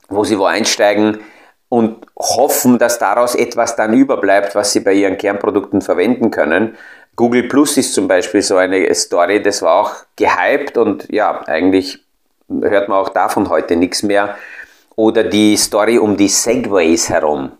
wo 0.09 0.23
sie 0.23 0.37
wo 0.37 0.45
einsteigen, 0.45 1.19
und 1.69 2.06
hoffen, 2.17 2.79
dass 2.79 2.99
daraus 2.99 3.35
etwas 3.35 3.75
dann 3.75 3.93
überbleibt, 3.93 4.55
was 4.55 4.73
sie 4.73 4.79
bei 4.79 4.93
ihren 4.93 5.17
Kernprodukten 5.17 5.81
verwenden 5.81 6.31
können. 6.31 6.75
Google 7.15 7.43
Plus 7.43 7.77
ist 7.77 7.93
zum 7.93 8.07
Beispiel 8.07 8.41
so 8.41 8.57
eine 8.57 8.93
Story, 8.93 9.41
das 9.41 9.61
war 9.61 9.81
auch 9.81 9.91
gehypt 10.15 10.77
und 10.77 11.11
ja, 11.11 11.41
eigentlich 11.47 12.03
hört 12.49 12.89
man 12.89 12.97
auch 12.99 13.09
davon 13.09 13.49
heute 13.49 13.75
nichts 13.75 14.03
mehr. 14.03 14.35
oder 14.95 15.23
die 15.23 15.55
Story 15.57 15.99
um 15.99 16.17
die 16.17 16.27
Segways 16.27 17.07
herum. 17.09 17.51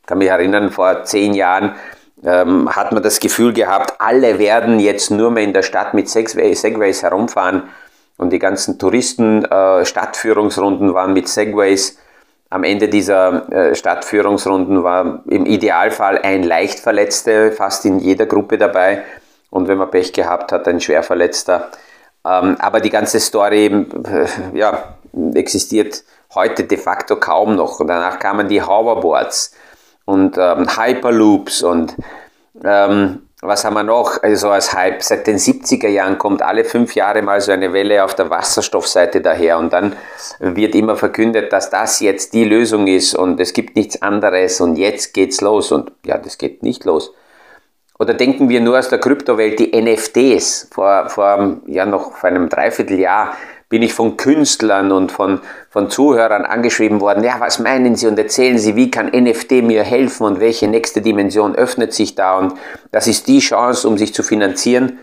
Ich 0.00 0.06
kann 0.06 0.18
mich 0.18 0.28
erinnern, 0.28 0.70
vor 0.70 1.04
zehn 1.04 1.34
Jahren 1.34 1.76
ähm, 2.24 2.68
hat 2.68 2.92
man 2.92 3.02
das 3.02 3.20
Gefühl 3.20 3.52
gehabt, 3.52 3.94
alle 3.98 4.38
werden 4.38 4.80
jetzt 4.80 5.10
nur 5.10 5.30
mehr 5.30 5.44
in 5.44 5.52
der 5.52 5.62
Stadt 5.62 5.94
mit 5.94 6.08
Segways 6.08 7.02
herumfahren 7.02 7.62
und 8.18 8.30
die 8.30 8.40
ganzen 8.40 8.78
Touristen 8.78 9.44
äh, 9.44 9.84
Stadtführungsrunden 9.84 10.92
waren 10.92 11.12
mit 11.12 11.28
Segways. 11.28 11.96
Am 12.52 12.64
Ende 12.64 12.88
dieser 12.88 13.50
äh, 13.52 13.74
Stadtführungsrunden 13.76 14.82
war 14.82 15.22
im 15.28 15.46
Idealfall 15.46 16.18
ein 16.18 16.42
Leichtverletzter 16.42 17.52
fast 17.52 17.84
in 17.84 18.00
jeder 18.00 18.26
Gruppe 18.26 18.58
dabei 18.58 19.04
und 19.50 19.68
wenn 19.68 19.78
man 19.78 19.90
Pech 19.90 20.12
gehabt 20.12 20.50
hat, 20.50 20.66
ein 20.66 20.80
Schwerverletzter. 20.80 21.68
Ähm, 22.26 22.56
aber 22.58 22.80
die 22.80 22.90
ganze 22.90 23.20
Story 23.20 23.66
äh, 23.66 24.26
ja, 24.58 24.94
existiert 25.34 26.02
heute 26.34 26.64
de 26.64 26.76
facto 26.76 27.16
kaum 27.16 27.54
noch. 27.54 27.78
Danach 27.78 28.18
kamen 28.18 28.48
die 28.48 28.62
Hoverboards 28.62 29.54
und 30.04 30.36
ähm, 30.36 30.66
Hyperloops 30.76 31.62
und 31.62 31.94
ähm, 32.64 33.28
was 33.42 33.64
haben 33.64 33.74
wir 33.74 33.82
noch? 33.82 34.22
Also 34.22 34.50
als 34.50 34.74
Hype 34.74 35.02
seit 35.02 35.26
den 35.26 35.38
70er 35.38 35.88
Jahren 35.88 36.18
kommt 36.18 36.42
alle 36.42 36.64
fünf 36.64 36.94
Jahre 36.94 37.22
mal 37.22 37.40
so 37.40 37.52
eine 37.52 37.72
Welle 37.72 38.04
auf 38.04 38.14
der 38.14 38.28
Wasserstoffseite 38.28 39.22
daher 39.22 39.58
und 39.58 39.72
dann 39.72 39.96
wird 40.38 40.74
immer 40.74 40.96
verkündet, 40.96 41.52
dass 41.52 41.70
das 41.70 42.00
jetzt 42.00 42.34
die 42.34 42.44
Lösung 42.44 42.86
ist 42.86 43.14
und 43.14 43.40
es 43.40 43.52
gibt 43.54 43.76
nichts 43.76 44.02
anderes 44.02 44.60
und 44.60 44.76
jetzt 44.76 45.14
geht's 45.14 45.40
los 45.40 45.72
und 45.72 45.92
ja, 46.04 46.18
das 46.18 46.36
geht 46.36 46.62
nicht 46.62 46.84
los. 46.84 47.14
Oder 47.98 48.14
denken 48.14 48.48
wir 48.48 48.60
nur 48.60 48.78
aus 48.78 48.88
der 48.88 48.98
Kryptowelt 48.98 49.58
die 49.58 49.78
NFTs. 49.78 50.68
Vor, 50.72 51.10
vor 51.10 51.60
ja 51.66 51.84
noch 51.84 52.16
vor 52.16 52.30
einem 52.30 52.48
Dreivierteljahr 52.48 53.34
bin 53.70 53.82
ich 53.82 53.94
von 53.94 54.16
Künstlern 54.16 54.90
und 54.90 55.12
von, 55.12 55.40
von 55.70 55.88
Zuhörern 55.88 56.44
angeschrieben 56.44 57.00
worden, 57.00 57.22
ja, 57.24 57.36
was 57.38 57.60
meinen 57.60 57.94
Sie 57.94 58.08
und 58.08 58.18
erzählen 58.18 58.58
Sie, 58.58 58.74
wie 58.76 58.90
kann 58.90 59.06
NFT 59.06 59.62
mir 59.62 59.84
helfen 59.84 60.26
und 60.26 60.40
welche 60.40 60.66
nächste 60.66 61.00
Dimension 61.00 61.54
öffnet 61.54 61.94
sich 61.94 62.16
da 62.16 62.36
und 62.36 62.54
das 62.90 63.06
ist 63.06 63.28
die 63.28 63.38
Chance, 63.38 63.88
um 63.88 63.96
sich 63.96 64.12
zu 64.12 64.22
finanzieren. 64.24 64.98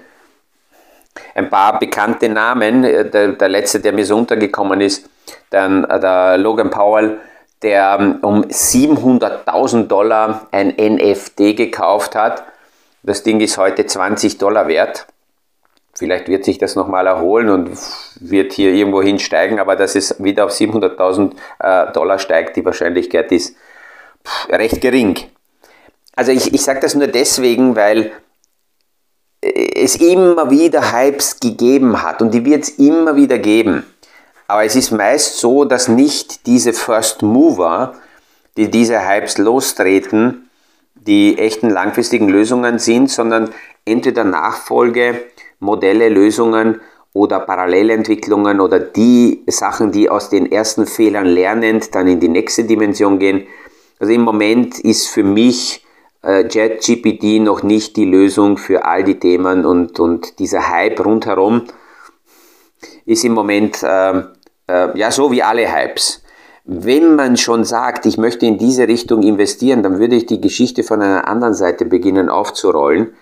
Ein 1.34 1.50
paar 1.50 1.80
bekannte 1.80 2.30
Namen, 2.30 2.84
äh, 2.84 3.10
der, 3.10 3.30
der 3.30 3.50
letzte, 3.50 3.80
der 3.80 3.94
mir 3.94 4.06
so 4.06 4.18
untergekommen 4.18 4.82
ist, 4.82 5.10
dann 5.50 5.86
äh, 5.86 6.00
der 6.00 6.38
Logan 6.38 6.70
Powell, 6.70 7.20
der 7.62 7.98
ähm, 8.00 8.20
um 8.22 8.44
700.000 8.44 9.88
Dollar 9.88 10.48
ein 10.52 10.76
NFT 10.78 11.56
gekauft 11.56 12.16
hat. 12.16 12.44
Das 13.02 13.24
Ding 13.24 13.40
ist 13.40 13.58
heute 13.58 13.86
20 13.86 14.38
Dollar 14.38 14.68
wert. 14.68 15.08
Vielleicht 15.98 16.28
wird 16.28 16.46
sich 16.46 16.60
das 16.60 16.76
nochmal 16.76 17.08
erholen 17.08 17.50
und 17.50 17.72
wird 18.20 18.54
hier 18.54 18.72
irgendwo 18.72 19.02
hinsteigen, 19.02 19.60
aber 19.60 19.76
dass 19.76 19.96
es 19.96 20.24
wieder 20.24 20.46
auf 20.46 20.52
700.000 20.52 21.32
äh, 21.58 21.92
Dollar 21.92 22.20
steigt, 22.20 22.56
die 22.56 22.64
Wahrscheinlichkeit 22.64 23.32
ist 23.32 23.56
recht 24.48 24.80
gering. 24.80 25.18
Also 26.16 26.32
ich, 26.32 26.54
ich 26.54 26.62
sage 26.62 26.82
das 26.82 26.94
nur 26.94 27.08
deswegen, 27.08 27.76
weil 27.76 28.12
äh, 29.42 29.84
es 29.84 29.96
immer 29.96 30.52
wieder 30.52 30.94
Hypes 30.94 31.40
gegeben 31.40 32.04
hat 32.04 32.22
und 32.22 32.32
die 32.32 32.46
wird 32.46 32.64
es 32.64 32.70
immer 32.70 33.16
wieder 33.16 33.40
geben. 33.40 33.84
Aber 34.48 34.64
es 34.64 34.76
ist 34.76 34.92
meist 34.92 35.38
so, 35.38 35.66
dass 35.66 35.88
nicht 35.88 36.46
diese 36.46 36.74
First 36.74 37.24
Mover, 37.24 37.96
die 38.56 38.70
diese 38.70 39.08
Hypes 39.08 39.40
lostreten, 39.40 40.48
die 40.94 41.40
echten 41.40 41.72
langfristigen 41.72 42.30
Lösungen 42.30 42.78
sind, 42.78 43.10
sondern 43.10 43.50
entweder 43.84 44.24
Nachfolge 44.24 45.24
Modelle, 45.60 46.10
Lösungen 46.10 46.82
oder 47.14 47.40
Parallelentwicklungen 47.40 48.60
oder 48.60 48.80
die 48.80 49.44
Sachen, 49.48 49.92
die 49.92 50.10
aus 50.10 50.30
den 50.30 50.52
ersten 50.52 50.86
Fehlern 50.86 51.26
lernend 51.26 51.96
dann 51.96 52.08
in 52.08 52.20
die 52.20 52.30
nächste 52.30 52.64
Dimension 52.64 53.18
gehen. 53.20 53.48
Also 54.00 54.14
im 54.14 54.22
Moment 54.22 54.80
ist 54.80 55.08
für 55.08 55.24
mich 55.24 55.84
äh, 56.24 56.46
JetGPT 56.48 57.42
noch 57.42 57.64
nicht 57.64 57.98
die 57.98 58.06
Lösung 58.06 58.58
für 58.58 58.86
all 58.86 59.04
die 59.04 59.20
Themen 59.20 59.66
und, 59.66 60.00
und 60.00 60.40
dieser 60.40 60.70
Hype 60.70 61.04
rundherum 61.04 61.64
ist 63.06 63.24
im 63.24 63.34
Moment 63.34 63.82
äh, 63.82 64.20
äh, 64.68 64.98
ja 64.98 65.10
so 65.10 65.32
wie 65.32 65.42
alle 65.42 65.74
Hypes. 65.74 66.22
Wenn 66.66 67.16
man 67.16 67.38
schon 67.38 67.64
sagt, 67.64 68.06
ich 68.06 68.18
möchte 68.18 68.46
in 68.46 68.58
diese 68.58 68.88
Richtung 68.88 69.24
investieren, 69.24 69.82
dann 69.84 70.00
würde 70.00 70.18
ich 70.18 70.26
die 70.26 70.42
Geschichte 70.42 70.84
von 70.84 71.02
einer 71.02 71.28
anderen 71.28 71.54
Seite 71.54 71.86
beginnen 71.86 72.30
aufzurollen 72.30 73.16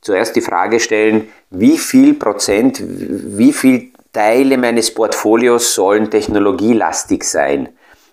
zuerst 0.00 0.36
die 0.36 0.40
Frage 0.40 0.80
stellen, 0.80 1.28
wie 1.50 1.78
viel 1.78 2.14
Prozent, 2.14 2.82
wie 2.82 3.52
viel 3.52 3.92
Teile 4.12 4.58
meines 4.58 4.92
Portfolios 4.92 5.74
sollen 5.74 6.10
technologielastig 6.10 7.24
sein? 7.24 7.68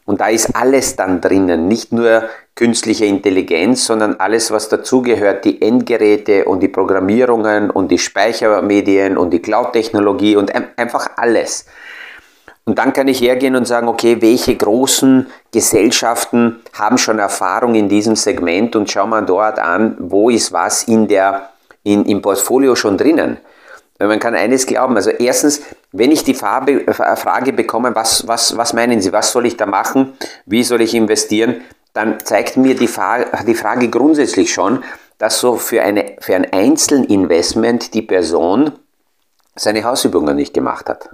Und 0.06 0.21
da 0.21 0.30
ist 0.30 0.56
alles 0.56 0.95
dann 0.95 1.19
drinnen, 1.19 1.67
nicht 1.67 1.91
nur 1.91 2.23
künstliche 2.56 3.06
Intelligenz, 3.06 3.86
sondern 3.86 4.15
alles, 4.15 4.52
was 4.52 4.69
dazugehört, 4.69 5.43
die 5.43 5.62
Endgeräte 5.62 6.45
und 6.45 6.62
die 6.62 6.69
Programmierungen 6.69 7.69
und 7.69 7.91
die 7.91 8.00
Speichermedien 8.00 9.17
und 9.17 9.32
die 9.32 9.41
Cloud-Technologie 9.41 10.38
und 10.38 10.52
einfach 10.78 11.10
alles. 11.17 11.65
Und 12.63 12.80
dann 12.80 12.93
kann 12.93 13.08
ich 13.08 13.21
hergehen 13.21 13.56
und 13.56 13.65
sagen, 13.65 13.88
okay, 13.88 14.21
welche 14.21 14.56
großen 14.56 15.28
Gesellschaften 15.52 16.62
haben 16.73 16.97
schon 16.97 17.19
Erfahrung 17.19 17.76
in 17.76 17.88
diesem 17.88 18.15
Segment 18.15 18.76
und 18.76 18.89
schau 18.89 19.08
mal 19.08 19.26
dort 19.26 19.60
an, 19.60 19.95
wo 20.00 20.30
ist 20.30 20.52
was 20.52 20.84
in 20.84 21.08
der 21.08 21.50
in, 21.88 22.06
im 22.06 22.21
Portfolio 22.21 22.76
schon 22.76 22.97
drinnen. 22.97 23.38
Man 24.00 24.19
kann 24.19 24.36
eines 24.36 24.67
glauben, 24.67 24.95
also 24.95 25.10
erstens, 25.10 25.62
wenn 25.91 26.12
ich 26.12 26.23
die 26.23 26.36
Farbe, 26.36 26.86
Frage 26.93 27.52
bekomme, 27.52 27.95
was, 27.95 28.28
was, 28.28 28.56
was 28.56 28.73
meinen 28.73 29.02
Sie, 29.02 29.12
was 29.12 29.32
soll 29.32 29.47
ich 29.47 29.58
da 29.58 29.65
machen, 29.65 30.13
wie 30.45 30.63
soll 30.63 30.82
ich 30.82 30.93
investieren, 30.93 31.62
dann 31.93 32.19
zeigt 32.23 32.58
mir 32.58 32.76
die, 32.76 32.88
die 33.47 33.56
Frage 33.56 33.89
grundsätzlich 33.89 34.54
schon, 34.54 34.84
dass 35.17 35.39
so 35.39 35.56
für, 35.56 35.82
eine, 35.82 36.17
für 36.19 36.36
ein 36.36 36.54
Einzelinvestment 36.54 37.95
die 37.95 38.04
Person 38.04 38.73
seine 39.56 39.84
Hausübungen 39.84 40.36
nicht 40.36 40.54
gemacht 40.54 40.89
hat. 40.89 41.10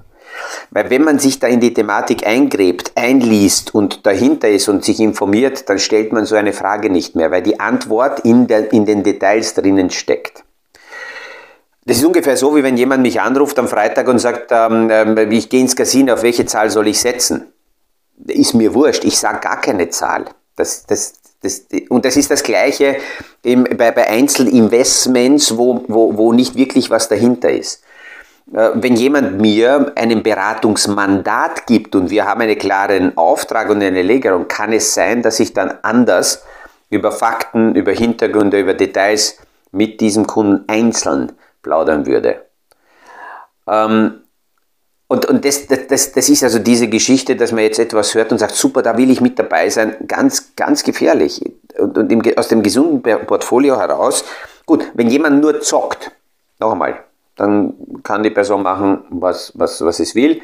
Weil 0.72 0.90
wenn 0.90 1.04
man 1.04 1.20
sich 1.20 1.40
da 1.40 1.48
in 1.48 1.62
die 1.62 1.74
Thematik 1.74 2.28
eingräbt, 2.28 2.92
einliest 2.96 3.74
und 3.74 4.06
dahinter 4.06 4.50
ist 4.50 4.68
und 4.68 4.84
sich 4.84 5.00
informiert, 5.00 5.70
dann 5.70 5.80
stellt 5.80 6.12
man 6.12 6.26
so 6.26 6.36
eine 6.36 6.52
Frage 6.52 6.90
nicht 6.90 7.16
mehr, 7.16 7.32
weil 7.32 7.44
die 7.44 7.62
Antwort 7.62 8.22
in, 8.22 8.48
der, 8.48 8.74
in 8.74 8.86
den 8.86 9.04
Details 9.04 9.54
drinnen 9.54 9.90
steckt. 9.90 10.44
Das 11.86 11.98
ist 11.98 12.06
ungefähr 12.06 12.38
so, 12.38 12.56
wie 12.56 12.64
wenn 12.64 12.78
jemand 12.78 13.02
mich 13.02 13.20
anruft 13.20 13.60
am 13.60 13.68
Freitag 13.68 14.08
und 14.08 14.20
sagt, 14.20 14.52
ähm, 14.52 14.90
ähm 14.90 15.32
ich 15.32 15.50
gehe 15.50 15.60
ins 15.60 15.76
Casino, 15.76 16.14
auf 16.14 16.24
welche 16.24 16.46
Zahl 16.46 16.70
soll 16.70 16.88
ich 16.88 17.00
setzen? 17.00 17.52
Ist 18.26 18.54
mir 18.54 18.74
wurscht, 18.74 19.04
ich 19.04 19.18
sage 19.18 19.42
gar 19.42 19.60
keine 19.60 19.90
Zahl. 19.90 20.26
Das, 20.56 20.86
das, 20.86 21.16
das, 21.42 21.66
und 21.90 22.06
das 22.06 22.16
ist 22.16 22.32
das 22.32 22.44
Gleiche 22.44 22.98
bei, 23.44 23.92
bei 23.92 24.08
Einzelinvestments, 24.08 25.58
wo, 25.58 25.84
wo, 25.88 26.16
wo 26.16 26.32
nicht 26.32 26.56
wirklich 26.56 26.90
was 26.90 27.10
dahinter 27.10 27.52
ist. 27.52 27.84
Äh, 28.54 28.70
wenn 28.76 28.96
jemand 28.96 29.42
mir 29.42 29.92
einen 29.96 30.24
Beratungsmandat 30.24 31.68
gibt 31.68 31.96
und 31.96 32.10
wir 32.10 32.26
haben 32.26 32.42
einen 32.42 32.58
klaren 32.58 33.18
Auftrag 33.18 33.70
und 33.70 33.84
eine 33.84 34.04
Legerung, 34.04 34.48
kann 34.48 34.72
es 34.72 34.94
sein, 34.94 35.22
dass 35.22 35.42
ich 35.42 35.54
dann 35.54 35.74
anders 35.82 36.44
über 36.90 37.12
Fakten, 37.12 37.76
über 37.76 37.92
Hintergründe, 37.92 38.60
über 38.60 38.74
Details 38.74 39.38
mit 39.72 40.00
diesem 40.00 40.28
Kunden 40.28 40.64
einzeln 40.68 41.34
plaudern 41.64 42.06
würde. 42.06 42.46
Ähm, 43.68 44.24
und, 45.08 45.26
und 45.28 45.46
das, 45.46 45.68
das, 45.68 46.12
das 46.12 46.30
ist 46.30 46.44
also 46.44 46.60
diese 46.60 46.88
Geschichte, 46.88 47.36
dass 47.36 47.52
man 47.52 47.64
jetzt 47.64 47.80
etwas 47.80 48.16
hört 48.16 48.32
und 48.32 48.40
sagt, 48.40 48.56
super, 48.56 48.82
da 48.82 48.98
will 48.98 49.12
ich 49.12 49.22
mit 49.22 49.38
dabei 49.38 49.70
sein, 49.70 49.96
ganz, 50.08 50.56
ganz 50.56 50.84
gefährlich. 50.84 51.42
Und, 51.78 51.98
und 51.98 52.12
im, 52.12 52.22
aus 52.38 52.48
dem 52.48 52.64
gesunden 52.64 53.02
Portfolio 53.02 53.78
heraus, 53.78 54.26
gut, 54.66 54.86
wenn 54.94 55.10
jemand 55.10 55.42
nur 55.42 55.62
zockt, 55.62 56.12
noch 56.60 56.72
einmal, 56.72 57.04
dann 57.36 57.74
kann 58.04 58.24
die 58.24 58.30
Person 58.30 58.64
machen, 58.64 59.06
was, 59.10 59.52
was, 59.56 59.84
was 59.84 60.00
es 60.00 60.16
will. 60.16 60.42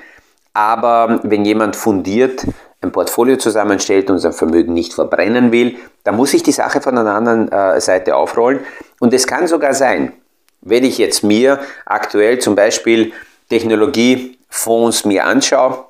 Aber 0.54 1.20
wenn 1.24 1.46
jemand 1.46 1.76
fundiert 1.76 2.46
ein 2.82 2.92
Portfolio 2.92 3.38
zusammenstellt 3.38 4.10
und 4.10 4.20
sein 4.20 4.34
Vermögen 4.34 4.74
nicht 4.74 4.94
verbrennen 4.94 5.52
will, 5.52 5.78
dann 6.04 6.16
muss 6.16 6.34
ich 6.34 6.44
die 6.44 6.52
Sache 6.52 6.82
von 6.82 6.98
einer 6.98 7.14
anderen 7.14 7.52
äh, 7.52 7.80
Seite 7.82 8.16
aufrollen. 8.16 8.62
Und 9.00 9.14
es 9.14 9.28
kann 9.28 9.48
sogar 9.48 9.74
sein, 9.74 10.14
wenn 10.62 10.84
ich 10.84 10.98
jetzt 10.98 11.24
mir 11.24 11.60
aktuell 11.86 12.40
zum 12.40 12.56
Beispiel 12.56 13.14
Technologiefonds 13.50 15.06
mir 15.06 15.26
anschaue 15.26 15.86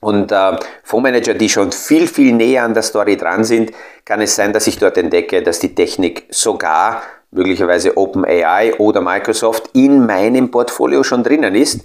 und 0.00 0.32
äh, 0.32 0.56
Fondsmanager, 0.82 1.34
die 1.34 1.48
schon 1.48 1.72
viel, 1.72 2.06
viel 2.06 2.32
näher 2.32 2.64
an 2.64 2.74
der 2.74 2.82
Story 2.82 3.16
dran 3.16 3.44
sind, 3.44 3.72
kann 4.04 4.20
es 4.20 4.34
sein, 4.34 4.52
dass 4.52 4.66
ich 4.66 4.78
dort 4.78 4.96
entdecke, 4.96 5.42
dass 5.42 5.58
die 5.58 5.74
Technik 5.74 6.26
sogar 6.30 7.02
möglicherweise 7.30 7.96
OpenAI 7.96 8.74
oder 8.78 9.00
Microsoft 9.00 9.70
in 9.74 10.06
meinem 10.06 10.50
Portfolio 10.50 11.04
schon 11.04 11.22
drinnen 11.22 11.54
ist, 11.54 11.80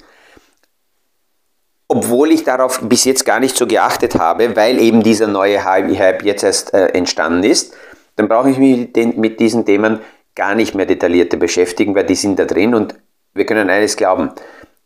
obwohl 1.88 2.32
ich 2.32 2.44
darauf 2.44 2.80
bis 2.82 3.04
jetzt 3.04 3.26
gar 3.26 3.40
nicht 3.40 3.56
so 3.56 3.68
geachtet 3.68 4.16
habe, 4.16 4.56
weil 4.56 4.80
eben 4.80 5.04
dieser 5.04 5.28
neue 5.28 5.64
Hype 5.64 6.24
jetzt 6.24 6.44
erst 6.44 6.74
äh, 6.74 6.88
entstanden 6.88 7.44
ist, 7.44 7.76
dann 8.16 8.28
brauche 8.28 8.50
ich 8.50 8.58
mich 8.58 8.90
mit 9.18 9.40
diesen 9.40 9.66
Themen 9.66 10.00
gar 10.36 10.56
nicht 10.56 10.76
mehr 10.76 10.86
detaillierte 10.86 11.38
beschäftigen, 11.38 11.96
weil 11.96 12.06
die 12.06 12.16
sind 12.16 12.38
da 12.38 12.46
drin 12.46 12.76
und 12.76 12.96
wir 13.34 13.46
können 13.46 13.70
eines 13.70 13.96
glauben, 13.98 14.32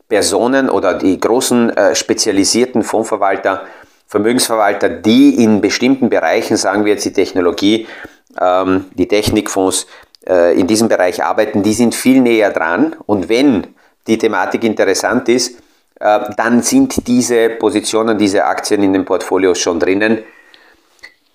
Personen 0.08 0.70
oder 0.70 0.96
die 0.96 1.20
großen 1.20 1.70
äh, 1.70 1.96
spezialisierten 1.96 2.84
Fondsverwalter 2.84 3.66
Vermögensverwalter, 4.10 4.90
die 4.90 5.44
in 5.44 5.62
bestimmten 5.62 6.10
Bereichen, 6.10 6.58
sagen 6.58 6.84
wir 6.84 6.94
jetzt 6.94 7.06
die 7.06 7.14
Technologie, 7.14 7.88
ähm, 8.42 8.86
die 8.96 9.08
Technikfonds 9.08 9.86
äh, 10.28 10.60
in 10.60 10.66
diesem 10.66 10.88
Bereich 10.88 11.24
arbeiten, 11.24 11.62
die 11.62 11.74
sind 11.74 11.94
viel 11.94 12.20
näher 12.20 12.50
dran. 12.50 12.96
Und 13.06 13.30
wenn 13.30 13.68
die 14.08 14.18
Thematik 14.18 14.64
interessant 14.64 15.30
ist, 15.30 15.60
äh, 16.00 16.22
dann 16.36 16.64
sind 16.64 17.08
diese 17.08 17.50
Positionen, 17.50 18.18
diese 18.18 18.46
Aktien 18.46 18.82
in 18.82 18.94
den 18.94 19.06
Portfolios 19.06 19.60
schon 19.60 19.80
drinnen. 19.80 20.24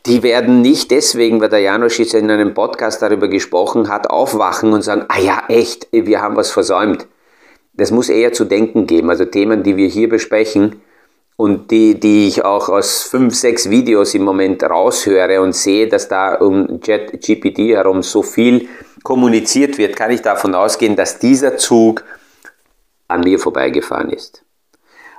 Die 0.06 0.22
werden 0.22 0.60
nicht 0.60 0.90
deswegen, 0.90 1.40
weil 1.40 1.48
der 1.48 1.60
Janusz 1.60 1.98
jetzt 1.98 2.14
in 2.14 2.30
einem 2.30 2.52
Podcast 2.52 3.00
darüber 3.00 3.28
gesprochen 3.28 3.88
hat, 3.88 4.10
aufwachen 4.10 4.72
und 4.72 4.82
sagen, 4.82 5.06
ah 5.08 5.18
ja, 5.18 5.44
echt, 5.48 5.88
wir 5.92 6.20
haben 6.20 6.36
was 6.36 6.50
versäumt. 6.50 7.06
Das 7.72 7.90
muss 7.90 8.08
eher 8.08 8.32
zu 8.32 8.44
denken 8.44 8.86
geben. 8.86 9.08
Also 9.10 9.24
Themen, 9.24 9.62
die 9.62 9.76
wir 9.76 9.88
hier 9.88 10.08
besprechen, 10.08 10.82
und 11.36 11.70
die, 11.70 11.98
die 11.98 12.28
ich 12.28 12.44
auch 12.44 12.68
aus 12.68 13.02
fünf, 13.02 13.34
sechs 13.34 13.68
Videos 13.68 14.14
im 14.14 14.22
Moment 14.22 14.62
raushöre 14.62 15.40
und 15.42 15.54
sehe, 15.54 15.88
dass 15.88 16.08
da 16.08 16.34
um 16.34 16.80
JetGPT 16.80 17.58
herum 17.70 18.02
so 18.02 18.22
viel 18.22 18.68
kommuniziert 19.02 19.78
wird, 19.78 19.96
kann 19.96 20.12
ich 20.12 20.22
davon 20.22 20.54
ausgehen, 20.54 20.96
dass 20.96 21.18
dieser 21.18 21.56
Zug 21.56 22.04
an 23.08 23.22
mir 23.22 23.38
vorbeigefahren 23.38 24.10
ist. 24.10 24.44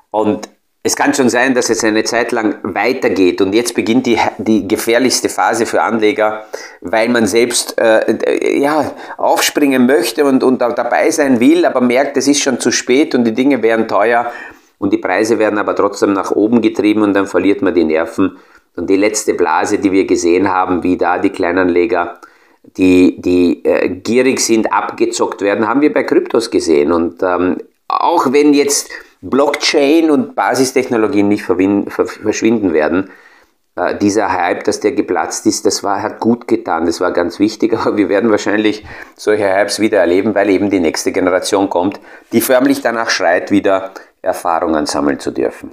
Und 0.09 0.49
es 0.85 0.95
kann 0.95 1.15
schon 1.15 1.29
sein, 1.29 1.55
dass 1.55 1.71
es 1.71 1.83
eine 1.83 2.03
Zeit 2.03 2.31
lang 2.31 2.59
weitergeht 2.61 3.41
und 3.41 3.53
jetzt 3.53 3.73
beginnt 3.73 4.05
die, 4.05 4.19
die 4.37 4.67
gefährlichste 4.67 5.29
Phase 5.29 5.65
für 5.65 5.81
Anleger, 5.81 6.45
weil 6.81 7.09
man 7.09 7.25
selbst 7.25 7.79
äh, 7.79 8.59
ja, 8.59 8.91
aufspringen 9.17 9.87
möchte 9.87 10.25
und, 10.25 10.43
und 10.43 10.61
dabei 10.61 11.09
sein 11.09 11.39
will, 11.39 11.65
aber 11.65 11.81
merkt, 11.81 12.17
es 12.17 12.27
ist 12.27 12.43
schon 12.43 12.59
zu 12.59 12.71
spät 12.71 13.15
und 13.15 13.23
die 13.23 13.33
Dinge 13.33 13.63
wären 13.63 13.87
teuer 13.87 14.31
und 14.77 14.93
die 14.93 14.99
Preise 14.99 15.39
werden 15.39 15.57
aber 15.57 15.75
trotzdem 15.75 16.13
nach 16.13 16.29
oben 16.29 16.61
getrieben 16.61 17.01
und 17.01 17.15
dann 17.15 17.25
verliert 17.25 17.63
man 17.63 17.73
die 17.73 17.83
Nerven. 17.83 18.37
Und 18.75 18.87
die 18.87 18.97
letzte 18.97 19.33
Blase, 19.33 19.79
die 19.79 19.91
wir 19.91 20.05
gesehen 20.05 20.49
haben, 20.49 20.83
wie 20.83 20.97
da 20.97 21.17
die 21.17 21.31
Kleinanleger, 21.31 22.19
die, 22.77 23.19
die 23.19 23.65
äh, 23.65 23.89
gierig 23.89 24.39
sind, 24.39 24.71
abgezockt 24.71 25.41
werden, 25.41 25.67
haben 25.67 25.81
wir 25.81 25.91
bei 25.91 26.03
Kryptos 26.03 26.51
gesehen. 26.51 26.91
Und 26.91 27.23
ähm, 27.23 27.57
auch 27.87 28.31
wenn 28.31 28.53
jetzt 28.53 28.91
Blockchain 29.29 30.11
und 30.11 30.35
Basistechnologien 30.35 31.27
nicht 31.27 31.43
verschwinden 31.43 32.73
werden, 32.73 33.09
äh, 33.75 33.97
dieser 33.97 34.31
Hype, 34.31 34.63
dass 34.63 34.79
der 34.79 34.93
geplatzt 34.93 35.45
ist, 35.45 35.65
das 35.65 35.83
war, 35.83 36.01
hat 36.01 36.19
gut 36.19 36.47
getan, 36.47 36.85
das 36.85 37.01
war 37.01 37.11
ganz 37.11 37.39
wichtig, 37.39 37.73
aber 37.77 37.97
wir 37.97 38.07
werden 38.07 38.31
wahrscheinlich 38.31 38.85
solche 39.15 39.51
Hypes 39.51 39.79
wieder 39.79 39.99
erleben, 39.99 40.35
weil 40.35 40.49
eben 40.49 40.69
die 40.69 40.79
nächste 40.79 41.11
Generation 41.11 41.69
kommt, 41.69 41.99
die 42.31 42.41
förmlich 42.41 42.81
danach 42.81 43.09
schreit, 43.09 43.51
wieder 43.51 43.91
Erfahrungen 44.21 44.85
sammeln 44.85 45.19
zu 45.19 45.31
dürfen. 45.31 45.71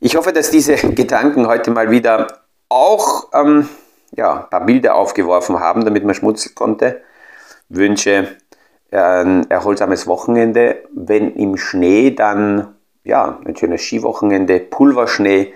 Ich 0.00 0.16
hoffe, 0.16 0.32
dass 0.32 0.50
diese 0.50 0.74
Gedanken 0.94 1.46
heute 1.46 1.70
mal 1.70 1.90
wieder 1.90 2.42
auch 2.68 3.28
ähm, 3.32 3.68
ja, 4.14 4.44
ein 4.44 4.50
paar 4.50 4.66
Bilder 4.66 4.94
aufgeworfen 4.94 5.60
haben, 5.60 5.84
damit 5.84 6.04
man 6.04 6.14
schmutzeln 6.14 6.54
konnte. 6.54 7.02
Wünsche 7.68 8.36
ein 8.92 9.50
erholsames 9.50 10.06
Wochenende. 10.06 10.84
Wenn 10.94 11.34
im 11.34 11.56
Schnee, 11.56 12.10
dann 12.10 12.74
ja, 13.04 13.38
ein 13.44 13.56
schönes 13.56 13.82
Skiwochenende, 13.82 14.60
Pulverschnee, 14.60 15.52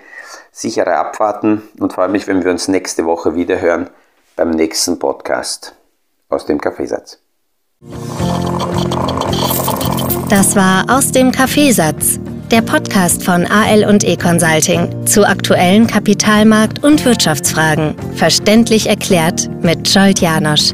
sichere 0.51 0.97
Abfahrten 0.97 1.61
und 1.79 1.93
freue 1.93 2.09
mich, 2.09 2.27
wenn 2.27 2.43
wir 2.43 2.51
uns 2.51 2.67
nächste 2.67 3.05
Woche 3.05 3.35
wieder 3.35 3.61
hören 3.61 3.89
beim 4.35 4.51
nächsten 4.51 4.99
Podcast 4.99 5.75
aus 6.29 6.45
dem 6.45 6.59
Kaffeesatz. 6.59 7.19
Das 10.29 10.55
war 10.55 10.85
aus 10.89 11.11
dem 11.11 11.31
Kaffeesatz, 11.31 12.19
der 12.51 12.61
Podcast 12.61 13.23
von 13.23 13.45
AL 13.45 13.85
und 13.87 14.03
E 14.03 14.17
Consulting 14.17 15.05
zu 15.05 15.25
aktuellen 15.25 15.87
Kapitalmarkt- 15.87 16.83
und 16.83 17.05
Wirtschaftsfragen. 17.05 17.95
Verständlich 18.15 18.87
erklärt 18.89 19.49
mit 19.63 19.87
Scholt 19.87 20.19
Janosch. 20.19 20.73